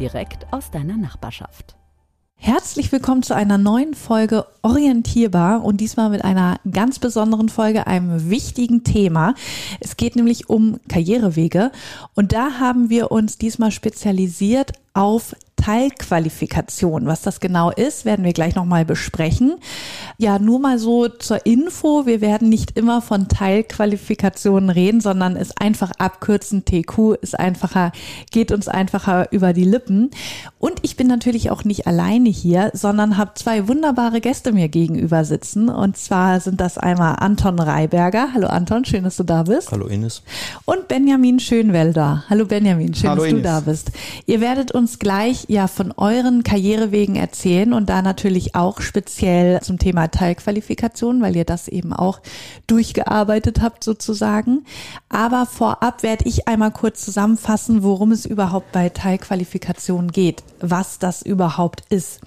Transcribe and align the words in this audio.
direkt 0.00 0.50
aus 0.50 0.70
deiner 0.70 0.96
Nachbarschaft. 0.96 1.76
Herzlich 2.34 2.90
willkommen 2.90 3.22
zu 3.22 3.34
einer 3.34 3.58
neuen 3.58 3.92
Folge 3.92 4.46
Orientierbar 4.62 5.62
und 5.62 5.76
diesmal 5.76 6.08
mit 6.08 6.24
einer 6.24 6.58
ganz 6.72 6.98
besonderen 6.98 7.50
Folge, 7.50 7.86
einem 7.86 8.30
wichtigen 8.30 8.82
Thema. 8.82 9.34
Es 9.78 9.98
geht 9.98 10.16
nämlich 10.16 10.48
um 10.48 10.80
Karrierewege 10.88 11.70
und 12.14 12.32
da 12.32 12.58
haben 12.58 12.88
wir 12.88 13.12
uns 13.12 13.36
diesmal 13.36 13.72
spezialisiert 13.72 14.72
auf 14.94 15.36
Teilqualifikation. 15.60 17.06
Was 17.06 17.22
das 17.22 17.40
genau 17.40 17.70
ist, 17.70 18.04
werden 18.04 18.24
wir 18.24 18.32
gleich 18.32 18.54
nochmal 18.54 18.84
besprechen. 18.84 19.56
Ja, 20.16 20.38
nur 20.38 20.58
mal 20.58 20.78
so 20.78 21.08
zur 21.08 21.44
Info. 21.44 22.06
Wir 22.06 22.20
werden 22.20 22.48
nicht 22.48 22.78
immer 22.78 23.02
von 23.02 23.28
Teilqualifikationen 23.28 24.70
reden, 24.70 25.00
sondern 25.00 25.36
es 25.36 25.56
einfach 25.56 25.90
abkürzen. 25.98 26.64
TQ 26.64 27.14
ist 27.20 27.38
einfacher, 27.38 27.92
geht 28.30 28.52
uns 28.52 28.68
einfacher 28.68 29.30
über 29.32 29.52
die 29.52 29.64
Lippen. 29.64 30.10
Und 30.58 30.78
ich 30.82 30.96
bin 30.96 31.06
natürlich 31.06 31.50
auch 31.50 31.64
nicht 31.64 31.86
alleine 31.86 32.30
hier, 32.30 32.70
sondern 32.72 33.18
habe 33.18 33.32
zwei 33.34 33.68
wunderbare 33.68 34.20
Gäste 34.20 34.52
mir 34.52 34.68
gegenüber 34.68 35.24
sitzen. 35.24 35.68
Und 35.68 35.96
zwar 35.96 36.40
sind 36.40 36.60
das 36.60 36.78
einmal 36.78 37.16
Anton 37.18 37.58
Reiberger. 37.58 38.30
Hallo 38.32 38.46
Anton, 38.46 38.84
schön, 38.86 39.04
dass 39.04 39.16
du 39.16 39.24
da 39.24 39.42
bist. 39.42 39.72
Hallo 39.72 39.86
Ines. 39.86 40.22
Und 40.64 40.88
Benjamin 40.88 41.38
Schönwelder. 41.38 42.24
Hallo 42.30 42.46
Benjamin, 42.46 42.94
schön, 42.94 43.10
Hallo 43.10 43.22
dass 43.22 43.30
du 43.30 43.36
Ines. 43.36 43.50
da 43.50 43.60
bist. 43.60 43.92
Ihr 44.26 44.40
werdet 44.40 44.72
uns 44.72 44.98
gleich 44.98 45.49
ja 45.50 45.66
von 45.66 45.92
euren 45.96 46.44
Karrierewegen 46.44 47.16
erzählen 47.16 47.72
und 47.72 47.90
da 47.90 48.02
natürlich 48.02 48.54
auch 48.54 48.80
speziell 48.80 49.60
zum 49.60 49.78
Thema 49.78 50.06
Teilqualifikation, 50.06 51.20
weil 51.20 51.34
ihr 51.34 51.44
das 51.44 51.66
eben 51.66 51.92
auch 51.92 52.20
durchgearbeitet 52.68 53.60
habt 53.60 53.82
sozusagen. 53.82 54.64
Aber 55.08 55.46
vorab 55.46 56.04
werde 56.04 56.28
ich 56.28 56.46
einmal 56.46 56.70
kurz 56.70 57.04
zusammenfassen, 57.04 57.82
worum 57.82 58.12
es 58.12 58.26
überhaupt 58.26 58.70
bei 58.70 58.90
Teilqualifikation 58.90 60.12
geht, 60.12 60.44
was 60.60 61.00
das 61.00 61.22
überhaupt 61.22 61.82
ist. 61.90 62.20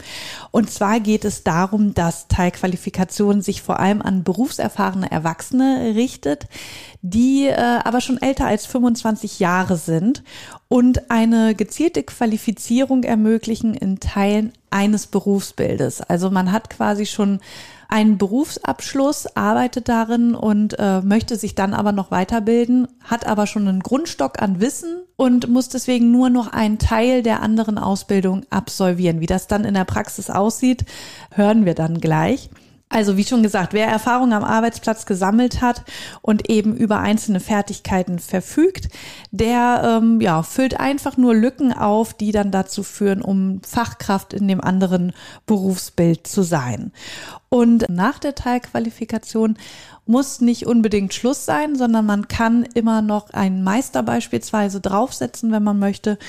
Und 0.52 0.70
zwar 0.70 1.00
geht 1.00 1.24
es 1.24 1.44
darum, 1.44 1.94
dass 1.94 2.28
Teilqualifikation 2.28 3.42
sich 3.42 3.62
vor 3.62 3.80
allem 3.80 4.02
an 4.02 4.26
berufserfahrene 4.26 5.10
Erwachsene 5.10 5.94
richtet, 5.96 6.48
die 7.02 7.48
äh, 7.48 7.80
aber 7.86 8.02
schon 8.02 8.22
älter 8.22 8.48
als 8.48 8.66
25 8.66 9.40
Jahre 9.40 9.78
sind 9.78 10.24
und 10.74 11.12
eine 11.12 11.54
gezielte 11.54 12.02
Qualifizierung 12.02 13.04
ermöglichen 13.04 13.76
in 13.76 14.00
Teilen 14.00 14.54
eines 14.72 15.06
Berufsbildes. 15.06 16.02
Also 16.02 16.32
man 16.32 16.52
hat 16.52 16.72
quasi 16.72 17.06
schon 17.06 17.42
einen 17.90 18.18
Berufsabschluss, 18.18 19.28
arbeitet 19.38 19.88
darin 19.88 20.34
und 20.34 20.80
äh, 20.80 21.02
möchte 21.02 21.36
sich 21.36 21.54
dann 21.54 21.76
aber 21.76 21.92
noch 21.92 22.10
weiterbilden, 22.10 22.88
hat 23.04 23.28
aber 23.28 23.46
schon 23.46 23.68
einen 23.68 23.82
Grundstock 23.82 24.42
an 24.42 24.62
Wissen 24.62 25.04
und 25.16 25.48
muss 25.48 25.70
deswegen 25.70 26.12
nur 26.12 26.32
noch 26.32 26.52
einen 26.52 26.80
Teil 26.80 27.22
der 27.22 27.44
anderen 27.44 27.78
Ausbildung 27.78 28.44
absolvieren. 28.50 29.20
Wie 29.20 29.28
das 29.28 29.46
dann 29.46 29.66
in 29.66 29.76
der 29.76 29.86
Praxis 29.86 30.32
aussieht, 30.32 30.86
hören 31.36 31.66
wir 31.66 31.76
dann 31.76 32.02
gleich. 32.02 32.50
Also 32.94 33.18
wie 33.18 33.24
schon 33.24 33.42
gesagt, 33.42 33.74
wer 33.74 33.88
Erfahrung 33.88 34.34
am 34.34 34.44
Arbeitsplatz 34.44 35.08
gesammelt 35.08 35.62
hat 35.62 35.84
und 36.22 36.48
eben 36.52 36.76
über 36.76 37.00
einzelne 37.00 37.40
Fertigkeiten 37.40 38.20
verfügt, 38.20 38.90
der 39.32 40.00
ähm, 40.00 40.22
ja, 40.22 40.44
füllt 40.44 40.80
einfach 40.80 41.18
nur 41.18 41.34
Lücken 41.34 41.74
auf, 41.74 42.14
die 42.14 42.32
dann 42.32 42.52
dazu 42.52 42.84
führen, 42.84 43.24
um 43.24 43.62
Fachkraft 43.64 44.34
in 44.34 44.48
dem 44.48 44.62
anderen 44.62 45.14
Berufsbild 45.48 46.28
zu 46.28 46.44
sein. 46.44 46.92
Und 47.50 47.90
nach 47.90 48.20
der 48.20 48.36
Teilqualifikation 48.36 49.58
muss 50.06 50.40
nicht 50.40 50.68
unbedingt 50.68 51.16
Schluss 51.16 51.46
sein, 51.46 51.76
sondern 51.76 52.06
man 52.06 52.28
kann 52.28 52.62
immer 52.76 53.02
noch 53.02 53.32
einen 53.32 53.64
Meister 53.64 54.04
beispielsweise 54.04 54.82
draufsetzen, 54.82 55.52
wenn 55.52 55.64
man 55.64 55.80
möchte 55.80 56.20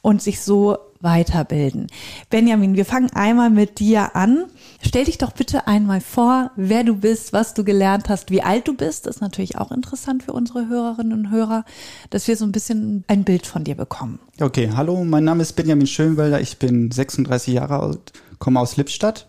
und 0.00 0.22
sich 0.22 0.42
so 0.42 0.78
weiterbilden. 1.00 1.86
Benjamin, 2.30 2.76
wir 2.76 2.84
fangen 2.84 3.10
einmal 3.14 3.50
mit 3.50 3.78
dir 3.78 4.14
an. 4.14 4.44
Stell 4.86 5.04
dich 5.04 5.18
doch 5.18 5.32
bitte 5.32 5.66
einmal 5.66 6.00
vor, 6.00 6.50
wer 6.56 6.84
du 6.84 6.96
bist, 6.96 7.32
was 7.32 7.54
du 7.54 7.64
gelernt 7.64 8.08
hast, 8.08 8.30
wie 8.30 8.42
alt 8.42 8.68
du 8.68 8.74
bist. 8.74 9.06
Das 9.06 9.16
ist 9.16 9.22
natürlich 9.22 9.56
auch 9.58 9.72
interessant 9.72 10.22
für 10.22 10.32
unsere 10.32 10.68
Hörerinnen 10.68 11.12
und 11.12 11.30
Hörer, 11.30 11.64
dass 12.10 12.28
wir 12.28 12.36
so 12.36 12.44
ein 12.44 12.52
bisschen 12.52 13.02
ein 13.08 13.24
Bild 13.24 13.46
von 13.46 13.64
dir 13.64 13.74
bekommen. 13.74 14.20
Okay, 14.40 14.70
hallo, 14.76 15.02
mein 15.04 15.24
Name 15.24 15.42
ist 15.42 15.54
Benjamin 15.54 15.86
Schönwelder, 15.86 16.40
ich 16.40 16.58
bin 16.58 16.90
36 16.90 17.54
Jahre 17.54 17.80
alt, 17.80 18.12
komme 18.38 18.60
aus 18.60 18.76
Lippstadt, 18.76 19.26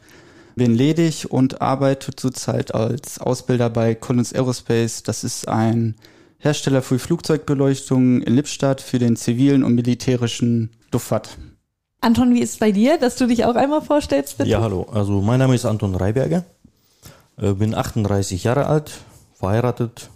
bin 0.55 0.75
ledig 0.75 1.31
und 1.31 1.61
arbeite 1.61 2.15
zurzeit 2.15 2.75
als 2.75 3.19
Ausbilder 3.19 3.69
bei 3.69 3.95
Collins 3.95 4.33
Aerospace. 4.33 5.03
Das 5.03 5.23
ist 5.23 5.47
ein 5.47 5.95
Hersteller 6.37 6.81
für 6.81 6.99
Flugzeugbeleuchtung 6.99 8.21
in 8.21 8.35
Lippstadt 8.35 8.81
für 8.81 8.99
den 8.99 9.15
zivilen 9.15 9.63
und 9.63 9.73
militärischen 9.73 10.69
Luftfahrt. 10.91 11.37
Anton, 12.05 12.35
wie 12.35 12.41
ist 12.41 12.51
es 12.51 12.57
bei 12.57 12.71
dir, 12.71 12.99
dass 12.99 13.15
du 13.15 13.25
dich 13.25 13.45
auch 13.45 13.55
einmal 13.55 13.81
vorstellst, 13.81 14.37
bitte? 14.37 14.47
Ja, 14.47 14.61
hallo. 14.61 14.85
Also 14.93 15.21
mein 15.21 15.39
Name 15.39 15.55
ist 15.55 15.65
Anton 15.65 15.95
Reiberger. 15.95 16.45
Äh, 17.35 17.53
bin 17.53 17.73
38 17.73 18.43
Jahre 18.43 18.67
alt, 18.67 18.91
verheiratet. 19.33 20.11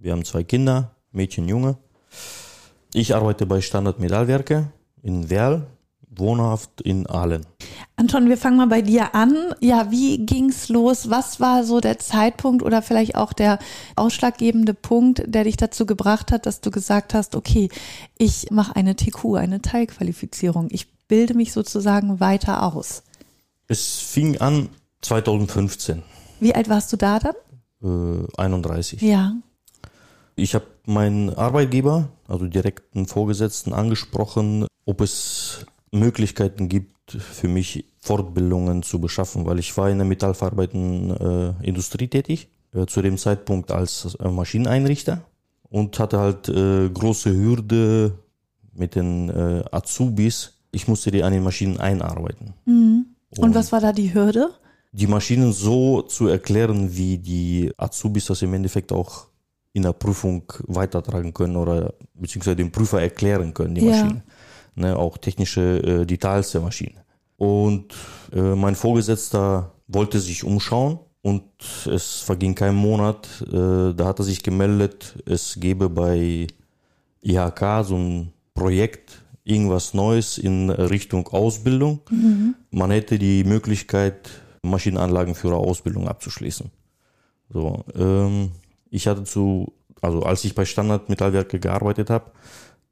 Wir 0.00 0.10
haben 0.10 0.24
zwei 0.24 0.42
Kinder, 0.42 0.96
Mädchen, 1.12 1.46
Junge. 1.46 1.76
Ich 2.92 3.14
arbeite 3.14 3.46
bei 3.46 3.60
Standard 3.60 4.00
Metallwerke 4.00 4.72
in 5.04 5.30
Werl, 5.30 5.68
wohnhaft 6.10 6.80
in 6.80 7.06
Aalen. 7.06 7.46
Anton, 7.94 8.28
wir 8.28 8.36
fangen 8.36 8.56
mal 8.56 8.66
bei 8.66 8.82
dir 8.82 9.14
an. 9.14 9.54
Ja, 9.60 9.92
wie 9.92 10.18
ging's 10.18 10.68
los? 10.68 11.08
Was 11.08 11.38
war 11.38 11.62
so 11.62 11.78
der 11.78 12.00
Zeitpunkt 12.00 12.64
oder 12.64 12.82
vielleicht 12.82 13.14
auch 13.14 13.32
der 13.32 13.60
ausschlaggebende 13.94 14.74
Punkt, 14.74 15.22
der 15.24 15.44
dich 15.44 15.56
dazu 15.56 15.86
gebracht 15.86 16.32
hat, 16.32 16.46
dass 16.46 16.60
du 16.60 16.72
gesagt 16.72 17.14
hast, 17.14 17.36
okay, 17.36 17.68
ich 18.18 18.50
mache 18.50 18.74
eine 18.74 18.96
TQ, 18.96 19.36
eine 19.36 19.62
Teilqualifizierung. 19.62 20.66
Ich 20.72 20.97
bilde 21.08 21.34
mich 21.34 21.52
sozusagen 21.52 22.20
weiter 22.20 22.62
aus. 22.62 23.02
Es 23.66 23.98
fing 23.98 24.38
an 24.38 24.68
2015, 25.02 26.02
Wie 26.40 26.54
alt 26.54 26.68
warst 26.68 26.92
du 26.92 26.96
da 26.96 27.18
dann? 27.18 27.34
äh, 27.82 28.26
31. 28.36 29.00
Ja. 29.02 29.34
Ich 30.36 30.54
habe 30.54 30.66
meinen 30.86 31.34
Arbeitgeber, 31.34 32.08
also 32.28 32.46
direkten 32.46 33.06
Vorgesetzten, 33.06 33.72
angesprochen, 33.72 34.66
ob 34.84 35.00
es 35.00 35.66
Möglichkeiten 35.90 36.68
gibt, 36.68 37.10
für 37.10 37.48
mich 37.48 37.84
Fortbildungen 38.00 38.82
zu 38.82 39.00
beschaffen, 39.00 39.46
weil 39.46 39.58
ich 39.58 39.76
war 39.76 39.90
in 39.90 39.98
der 39.98 40.06
metallverarbeitenden 40.06 41.56
äh, 41.60 41.66
Industrie 41.66 42.08
tätig, 42.08 42.48
äh, 42.74 42.86
zu 42.86 43.02
dem 43.02 43.18
Zeitpunkt 43.18 43.70
als 43.72 44.14
äh, 44.20 44.28
Maschineneinrichter 44.28 45.22
und 45.70 45.98
hatte 45.98 46.18
halt 46.18 46.48
äh, 46.48 46.88
große 46.88 47.34
Hürde 47.34 48.18
mit 48.72 48.94
den 48.94 49.28
äh, 49.30 49.64
Azubis. 49.72 50.54
Ich 50.70 50.86
musste 50.88 51.10
die 51.10 51.22
an 51.22 51.32
den 51.32 51.42
Maschinen 51.42 51.78
einarbeiten. 51.78 52.54
Und 52.66 53.54
was 53.54 53.72
war 53.72 53.80
da 53.80 53.92
die 53.92 54.12
Hürde? 54.14 54.50
die 54.90 55.06
Maschinen 55.06 55.52
so 55.52 56.00
zu 56.02 56.28
erklären, 56.28 56.96
wie 56.96 57.18
die 57.18 57.70
Azubis 57.76 58.24
das 58.24 58.40
im 58.40 58.54
Endeffekt 58.54 58.90
auch 58.90 59.26
in 59.74 59.82
der 59.82 59.92
Prüfung 59.92 60.44
weitertragen 60.66 61.32
können 61.34 61.56
oder 61.56 61.92
beziehungsweise 62.14 62.56
dem 62.56 62.72
Prüfer 62.72 63.00
erklären 63.02 63.52
können, 63.52 63.74
die 63.74 63.82
Ja. 63.82 63.90
Maschine. 63.90 64.22
Ne, 64.76 64.96
auch 64.96 65.18
technische 65.18 65.82
äh, 65.82 66.06
Details 66.06 66.52
der 66.52 66.62
Maschine. 66.62 67.04
Und 67.36 67.94
äh, 68.32 68.40
mein 68.54 68.74
Vorgesetzter 68.76 69.72
wollte 69.88 70.20
sich 70.20 70.42
umschauen 70.42 71.00
und 71.20 71.42
es 71.86 72.20
verging 72.20 72.54
kein 72.54 72.74
Monat, 72.74 73.28
äh, 73.46 73.92
da 73.94 74.06
hat 74.06 74.20
er 74.20 74.24
sich 74.24 74.42
gemeldet, 74.42 75.16
es 75.26 75.58
gäbe 75.60 75.90
bei 75.90 76.46
IHK 77.22 77.84
so 77.84 77.96
ein 77.96 78.32
Projekt, 78.54 79.20
irgendwas 79.48 79.94
Neues 79.94 80.38
in 80.38 80.70
Richtung 80.70 81.26
Ausbildung. 81.28 82.00
Man 82.70 82.90
hätte 82.90 83.18
die 83.18 83.44
Möglichkeit, 83.44 84.30
Maschinenanlagenführer 84.62 85.56
Ausbildung 85.56 86.08
abzuschließen. 86.08 86.70
So, 87.48 87.84
ähm, 87.94 88.50
ich 88.90 89.06
hatte 89.06 89.24
zu, 89.24 89.72
also 90.00 90.22
als 90.22 90.44
ich 90.44 90.54
bei 90.54 90.64
Standard 90.64 91.08
Metallwerke 91.08 91.58
gearbeitet 91.58 92.10
habe, 92.10 92.30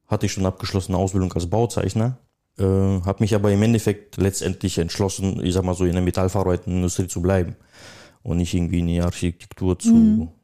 hatte 0.06 0.26
ich 0.26 0.32
schon 0.32 0.47
abgeschlossene 0.47 0.97
Ausbildung 0.97 1.32
als 1.32 1.49
Bauzeichner, 1.49 2.19
äh, 2.58 2.64
habe 2.64 3.17
mich 3.20 3.35
aber 3.35 3.53
im 3.53 3.62
Endeffekt 3.62 4.17
letztendlich 4.17 4.79
entschlossen, 4.79 5.44
ich 5.44 5.53
sag 5.53 5.64
mal 5.64 5.75
so 5.75 5.85
in 5.85 5.93
der 5.93 6.03
metallverarbeitenden 6.03 6.79
Industrie 6.79 7.08
zu 7.08 7.20
bleiben 7.20 7.56
und 8.23 8.38
nicht 8.38 8.55
irgendwie 8.55 8.79
in 8.79 8.87
die 8.87 9.00
Architektur 9.03 9.79
zu, 9.79 9.93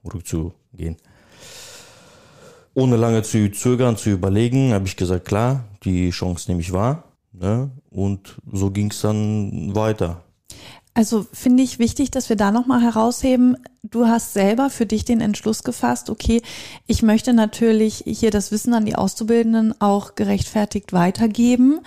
rückzugehen. 0.04 0.96
Ohne 2.74 2.96
lange 2.96 3.22
zu 3.22 3.50
zögern, 3.50 3.96
zu 3.96 4.10
überlegen, 4.10 4.72
habe 4.72 4.86
ich 4.86 4.96
gesagt, 4.96 5.26
klar, 5.26 5.64
die 5.84 6.10
Chance 6.10 6.50
nehme 6.50 6.60
ich 6.62 6.72
wahr. 6.72 7.04
Ne? 7.32 7.70
Und 7.90 8.36
so 8.50 8.70
ging 8.70 8.90
es 8.90 9.00
dann 9.00 9.74
weiter. 9.74 10.22
Also 10.94 11.26
finde 11.32 11.62
ich 11.62 11.78
wichtig, 11.78 12.10
dass 12.10 12.28
wir 12.28 12.36
da 12.36 12.50
nochmal 12.50 12.82
herausheben, 12.82 13.56
du 13.82 14.06
hast 14.06 14.32
selber 14.32 14.70
für 14.70 14.86
dich 14.86 15.04
den 15.04 15.20
Entschluss 15.20 15.64
gefasst, 15.64 16.08
okay, 16.08 16.40
ich 16.86 17.02
möchte 17.02 17.32
natürlich 17.32 18.04
hier 18.06 18.30
das 18.30 18.52
Wissen 18.52 18.74
an 18.74 18.84
die 18.84 18.94
Auszubildenden 18.94 19.74
auch 19.80 20.14
gerechtfertigt 20.14 20.92
weitergeben. 20.92 21.80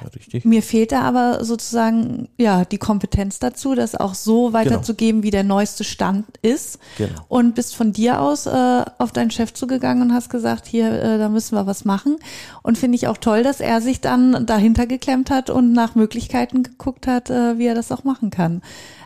Ja, 0.00 0.08
richtig. 0.08 0.44
Mir 0.46 0.62
fehlt 0.62 0.92
da 0.92 1.02
aber 1.02 1.44
sozusagen 1.44 2.28
ja 2.38 2.64
die 2.64 2.78
Kompetenz 2.78 3.38
dazu, 3.38 3.74
das 3.74 3.94
auch 3.94 4.14
so 4.14 4.54
weiterzugeben, 4.54 5.22
wie 5.22 5.30
der 5.30 5.44
neueste 5.44 5.84
Stand 5.84 6.24
ist. 6.40 6.78
Genau. 6.96 7.20
Und 7.28 7.54
bist 7.54 7.76
von 7.76 7.92
dir 7.92 8.20
aus 8.20 8.46
äh, 8.46 8.84
auf 8.96 9.12
deinen 9.12 9.30
Chef 9.30 9.52
zugegangen 9.52 10.02
und 10.02 10.14
hast 10.14 10.30
gesagt, 10.30 10.66
hier, 10.66 10.90
äh, 10.90 11.18
da 11.18 11.28
müssen 11.28 11.54
wir 11.54 11.66
was 11.66 11.84
machen. 11.84 12.16
Und 12.62 12.78
finde 12.78 12.96
ich 12.96 13.08
auch 13.08 13.18
toll, 13.18 13.42
dass 13.42 13.60
er 13.60 13.82
sich 13.82 14.00
dann 14.00 14.46
dahinter 14.46 14.86
geklemmt 14.86 15.30
hat 15.30 15.50
und 15.50 15.72
nach 15.72 15.94
Möglichkeiten 15.94 16.62
geguckt 16.62 17.06
hat, 17.06 17.28
äh, 17.28 17.58
wie 17.58 17.66
er 17.66 17.74
das 17.74 17.92
auch 17.92 18.04
machen 18.04 18.30
kann. 18.30 18.62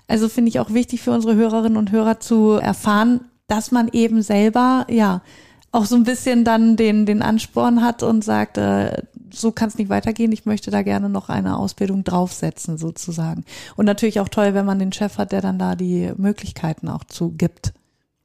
Also 0.08 0.29
finde 0.29 0.49
ich 0.50 0.61
auch 0.61 0.73
wichtig 0.73 1.03
für 1.03 1.12
unsere 1.12 1.35
Hörerinnen 1.35 1.76
und 1.76 1.93
Hörer 1.93 2.20
zu 2.20 2.53
erfahren, 2.53 3.20
dass 3.49 3.70
man 3.70 3.88
eben 3.93 4.23
selber, 4.23 4.87
ja, 4.88 5.23
auch 5.73 5.85
so 5.85 5.94
ein 5.97 6.05
bisschen 6.05 6.44
dann 6.44 6.76
den, 6.76 7.06
den 7.06 7.23
Ansporn 7.23 7.82
hat 7.82 8.03
und 8.03 8.25
sagt, 8.25 8.56
äh, 8.56 9.03
so 9.31 9.53
kann 9.53 9.69
es 9.69 9.76
nicht 9.76 9.91
weitergehen, 9.91 10.32
ich 10.32 10.47
möchte 10.47 10.70
da 10.70 10.82
gerne 10.82 11.08
noch 11.08 11.29
eine 11.29 11.58
Ausbildung 11.58 12.05
draufsetzen 12.05 12.79
sozusagen. 12.79 13.44
Und 13.76 13.85
natürlich 13.85 14.20
auch 14.20 14.29
toll, 14.29 14.55
wenn 14.55 14.64
man 14.64 14.79
den 14.79 14.93
Chef 14.93 15.19
hat, 15.19 15.32
der 15.32 15.43
dann 15.43 15.58
da 15.58 15.75
die 15.75 16.12
Möglichkeiten 16.17 16.88
auch 16.88 17.05
zu 17.05 17.31
gibt. 17.31 17.75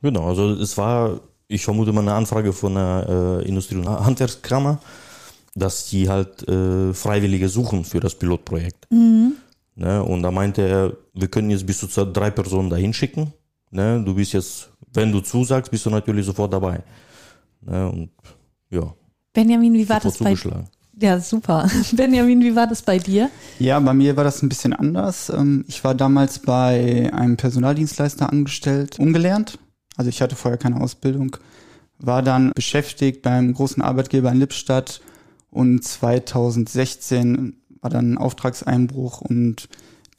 Genau, 0.02 0.28
also 0.28 0.52
es 0.52 0.78
war, 0.78 1.20
ich 1.48 1.64
vermute 1.64 1.92
mal 1.92 2.02
eine 2.02 2.14
Anfrage 2.14 2.54
von 2.54 2.76
der 2.76 3.42
äh, 3.44 3.48
Industrie- 3.48 3.76
und 3.76 3.90
Handwerkskammer, 3.90 4.80
dass 5.56 5.90
die 5.90 6.10
halt 6.10 6.48
äh, 6.48 6.94
Freiwillige 6.94 7.50
suchen 7.50 7.84
für 7.84 8.00
das 8.00 8.16
Pilotprojekt. 8.16 8.88
Mhm. 8.90 9.34
Ne? 9.76 10.04
Und 10.04 10.24
da 10.24 10.32
meinte 10.32 10.62
er, 10.62 10.98
wir 11.14 11.28
können 11.28 11.50
jetzt 11.50 11.66
bis 11.66 11.80
zu 11.80 12.06
drei 12.06 12.30
Personen 12.30 12.70
dahin 12.70 12.94
schicken. 12.94 13.34
Ne? 13.72 14.04
Du 14.04 14.16
bist 14.16 14.34
jetzt, 14.34 14.70
wenn 14.94 15.12
du 15.12 15.22
zusagst, 15.22 15.72
bist 15.72 15.86
du 15.86 15.90
natürlich 15.90 16.26
sofort 16.26 16.54
dabei. 16.54 16.84
Ne? 17.62 17.90
Und 17.90 18.10
ja, 18.70 18.94
Benjamin, 19.34 19.74
wie 19.74 19.88
war 19.88 20.00
das 20.00 20.18
bei. 20.18 20.36
Ja, 21.00 21.20
super. 21.20 21.70
Benjamin, 21.94 22.42
wie 22.42 22.56
war 22.56 22.68
das 22.68 22.82
bei 22.82 23.00
dir? 23.00 23.30
Ja, 23.60 23.80
bei 23.80 23.94
mir 23.94 24.16
war 24.18 24.24
das 24.24 24.44
ein 24.44 24.50
bisschen 24.50 24.74
anders. 24.74 25.30
Ähm, 25.30 25.64
Ich 25.68 25.84
war 25.84 25.96
damals 25.96 26.40
bei 26.40 27.10
einem 27.14 27.38
Personaldienstleister 27.38 28.30
angestellt, 28.30 29.00
ungelernt. 29.00 29.58
Also 29.96 30.10
ich 30.10 30.22
hatte 30.22 30.36
vorher 30.36 30.58
keine 30.58 30.82
Ausbildung. 30.82 31.38
War 31.98 32.22
dann 32.22 32.52
beschäftigt 32.56 33.22
beim 33.22 33.54
großen 33.54 33.82
Arbeitgeber 33.82 34.32
in 34.32 34.40
Lippstadt 34.40 35.02
und 35.50 35.84
2016 35.84 37.61
war 37.82 37.90
dann 37.90 38.14
ein 38.14 38.18
Auftragseinbruch 38.18 39.22
und 39.22 39.68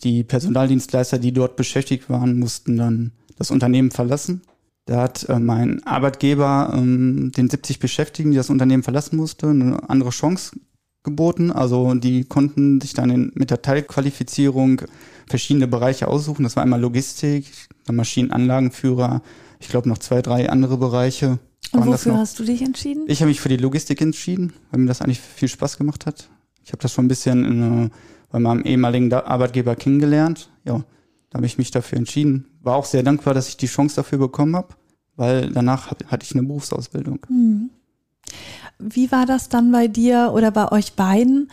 die 0.02 0.24
Personaldienstleister, 0.24 1.18
die 1.18 1.32
dort 1.32 1.56
beschäftigt 1.56 2.10
waren, 2.10 2.38
mussten 2.38 2.76
dann 2.76 3.12
das 3.36 3.50
Unternehmen 3.50 3.90
verlassen. 3.90 4.42
Da 4.86 5.02
hat 5.02 5.28
äh, 5.28 5.38
mein 5.38 5.84
Arbeitgeber 5.86 6.72
ähm, 6.74 7.30
den 7.36 7.48
70 7.48 7.78
Beschäftigten, 7.78 8.32
die 8.32 8.36
das 8.36 8.50
Unternehmen 8.50 8.82
verlassen 8.82 9.16
musste, 9.16 9.48
eine 9.48 9.88
andere 9.88 10.10
Chance 10.10 10.56
geboten. 11.04 11.52
Also 11.52 11.94
die 11.94 12.24
konnten 12.24 12.80
sich 12.80 12.94
dann 12.94 13.10
in, 13.10 13.32
mit 13.34 13.50
der 13.50 13.62
Teilqualifizierung 13.62 14.82
verschiedene 15.28 15.68
Bereiche 15.68 16.08
aussuchen. 16.08 16.42
Das 16.42 16.56
war 16.56 16.64
einmal 16.64 16.80
Logistik, 16.80 17.46
dann 17.86 17.96
Maschinenanlagenführer, 17.96 19.22
ich 19.60 19.68
glaube 19.68 19.88
noch 19.88 19.98
zwei, 19.98 20.20
drei 20.20 20.50
andere 20.50 20.78
Bereiche. 20.78 21.38
Und 21.70 21.86
wofür 21.86 22.18
hast 22.18 22.38
du 22.38 22.44
dich 22.44 22.60
entschieden? 22.60 23.04
Ich 23.06 23.20
habe 23.20 23.28
mich 23.28 23.40
für 23.40 23.48
die 23.48 23.56
Logistik 23.56 24.00
entschieden, 24.00 24.52
weil 24.70 24.80
mir 24.80 24.86
das 24.86 25.00
eigentlich 25.00 25.20
viel 25.20 25.48
Spaß 25.48 25.78
gemacht 25.78 26.06
hat. 26.06 26.28
Ich 26.64 26.72
habe 26.72 26.82
das 26.82 26.92
schon 26.92 27.06
ein 27.06 27.08
bisschen 27.08 27.44
in, 27.44 27.90
bei 28.30 28.38
meinem 28.38 28.62
ehemaligen 28.62 29.12
Arbeitgeber 29.12 29.76
kennengelernt. 29.76 30.50
Ja, 30.64 30.82
da 31.30 31.36
habe 31.36 31.46
ich 31.46 31.58
mich 31.58 31.70
dafür 31.70 31.98
entschieden. 31.98 32.46
War 32.62 32.76
auch 32.76 32.84
sehr 32.84 33.02
dankbar, 33.02 33.34
dass 33.34 33.48
ich 33.48 33.56
die 33.56 33.66
Chance 33.66 33.96
dafür 33.96 34.18
bekommen 34.18 34.56
habe, 34.56 34.68
weil 35.16 35.50
danach 35.50 35.90
hab, 35.90 36.04
hatte 36.10 36.24
ich 36.24 36.34
eine 36.34 36.42
Berufsausbildung. 36.42 37.20
Wie 38.78 39.12
war 39.12 39.26
das 39.26 39.48
dann 39.48 39.72
bei 39.72 39.88
dir 39.88 40.32
oder 40.34 40.50
bei 40.50 40.70
euch 40.72 40.94
beiden, 40.94 41.50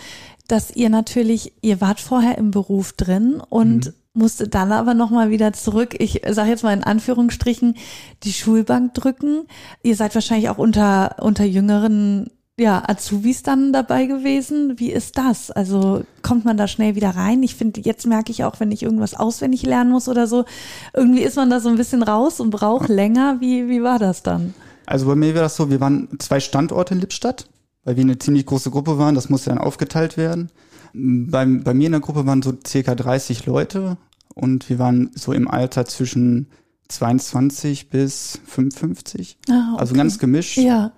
dass 0.48 0.76
ihr 0.76 0.90
natürlich, 0.90 1.54
ihr 1.62 1.80
wart 1.82 2.00
vorher 2.00 2.38
im 2.38 2.52
Beruf 2.52 2.94
drin 2.94 3.42
und 3.50 3.94
musste 4.14 4.48
dann 4.48 4.72
aber 4.72 4.94
nochmal 4.94 5.30
wieder 5.30 5.54
zurück, 5.54 5.96
ich 6.00 6.22
sage 6.30 6.50
jetzt 6.50 6.64
mal 6.64 6.74
in 6.74 6.84
Anführungsstrichen, 6.84 7.76
die 8.24 8.34
Schulbank 8.34 8.94
drücken. 8.94 9.48
Ihr 9.84 9.96
seid 9.96 10.16
wahrscheinlich 10.16 10.50
auch 10.50 10.58
unter, 10.58 11.18
unter 11.20 11.46
jüngeren 11.46 12.30
ja, 12.60 12.84
Azubis 12.88 13.44
dann 13.44 13.74
dabei 13.74 14.06
gewesen. 14.06 14.74
Wie 14.78 14.92
ist 14.92 15.18
das? 15.18 15.50
Also 15.52 16.04
kommt 16.22 16.46
man 16.46 16.58
da 16.58 16.68
schnell 16.68 16.96
wieder 16.96 17.12
rein? 17.12 17.42
Ich 17.44 17.56
finde, 17.56 17.82
jetzt 17.82 18.06
merke 18.06 18.32
ich 18.32 18.44
auch, 18.44 18.60
wenn 18.60 18.72
ich 18.72 18.84
irgendwas 18.84 19.14
auswendig 19.14 19.64
lernen 19.64 19.92
muss 19.92 20.08
oder 20.08 20.28
so, 20.28 20.46
irgendwie 20.94 21.22
ist 21.22 21.36
man 21.36 21.50
da 21.50 21.60
so 21.60 21.70
ein 21.70 21.78
bisschen 21.78 22.04
raus 22.04 22.40
und 22.40 22.50
braucht 22.52 22.90
länger. 22.90 23.38
Wie, 23.40 23.68
wie 23.70 23.82
war 23.82 24.00
das 24.00 24.24
dann? 24.24 24.54
Also 24.86 25.06
bei 25.06 25.16
mir 25.16 25.34
war 25.36 25.42
das 25.44 25.56
so, 25.56 25.70
wir 25.70 25.80
waren 25.80 26.08
zwei 26.20 26.40
Standorte 26.40 26.94
in 26.96 27.00
Lippstadt, 27.00 27.48
weil 27.84 27.96
wir 27.96 28.04
eine 28.04 28.18
ziemlich 28.20 28.46
große 28.46 28.72
Gruppe 28.72 28.98
waren, 28.98 29.16
das 29.16 29.30
musste 29.30 29.52
dann 29.52 29.60
aufgeteilt 29.60 30.18
werden. 30.18 30.50
Bei, 30.94 31.46
bei 31.46 31.74
mir 31.74 31.86
in 31.86 31.92
der 31.92 32.02
Gruppe 32.02 32.26
waren 32.26 32.42
so 32.42 32.54
circa 32.66 32.96
30 32.96 33.46
Leute 33.46 33.98
und 34.34 34.68
wir 34.70 34.80
waren 34.80 35.12
so 35.14 35.32
im 35.34 35.48
Alter 35.48 35.86
zwischen 35.86 36.48
22 36.88 37.90
bis 37.90 38.40
55. 38.46 39.38
Ah, 39.50 39.76
Also 39.78 39.92
okay. 39.92 40.00
ganz 40.00 40.20
gemischt. 40.20 40.58
Ja. 40.58 40.92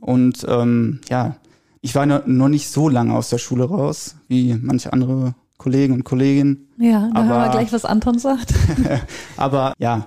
Und 0.00 0.44
ähm, 0.48 1.00
ja, 1.08 1.36
ich 1.80 1.94
war 1.94 2.06
noch 2.06 2.48
nicht 2.48 2.68
so 2.68 2.88
lange 2.88 3.14
aus 3.14 3.30
der 3.30 3.38
Schule 3.38 3.64
raus, 3.64 4.16
wie 4.28 4.54
manche 4.54 4.92
andere 4.92 5.34
Kollegen 5.56 5.94
und 5.94 6.04
Kolleginnen. 6.04 6.68
Ja, 6.78 7.10
da 7.12 7.18
hören 7.20 7.28
wir 7.28 7.34
Aber- 7.36 7.50
gleich, 7.52 7.72
was 7.72 7.84
Anton 7.84 8.18
sagt. 8.18 8.54
Aber 9.36 9.74
ja, 9.78 10.06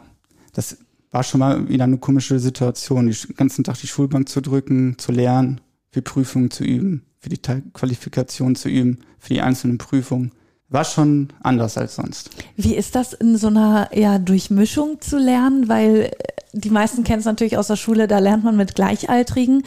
das 0.54 0.78
war 1.12 1.24
schon 1.24 1.40
mal 1.40 1.70
wieder 1.70 1.84
eine 1.84 1.98
komische 1.98 2.40
Situation, 2.40 3.06
den 3.08 3.16
ganzen 3.36 3.64
Tag 3.64 3.78
die 3.80 3.88
Schulbank 3.88 4.30
zu 4.30 4.42
drücken, 4.42 4.98
zu 4.98 5.12
lernen, 5.12 5.62
für 5.92 6.02
Prüfungen 6.02 6.50
zu 6.50 6.64
üben, 6.64 7.04
für 7.20 7.30
die 7.30 7.38
Teilqualifikation 7.38 8.56
zu 8.56 8.70
üben, 8.70 9.00
für 9.20 9.34
die 9.36 9.42
einzelnen 9.42 9.78
Prüfungen. 9.78 10.32
War 10.74 10.86
schon 10.86 11.28
anders 11.44 11.78
als 11.78 11.96
sonst. 11.96 12.32
Wie 12.58 12.74
ist 12.74 12.96
das 12.96 13.14
in 13.14 13.38
so 13.38 13.46
einer 13.46 13.90
ja, 13.94 14.18
Durchmischung 14.18 15.00
zu 15.02 15.20
lernen? 15.20 15.70
Weil 15.70 16.06
äh, 16.06 16.12
die 16.52 16.72
meisten 16.72 17.04
kennen 17.04 17.20
es 17.20 17.26
natürlich 17.26 17.60
aus 17.60 17.68
der 17.68 17.76
Schule, 17.76 18.08
da 18.08 18.18
lernt 18.18 18.44
man 18.44 18.58
mit 18.58 18.74
Gleichaltrigen. 18.74 19.62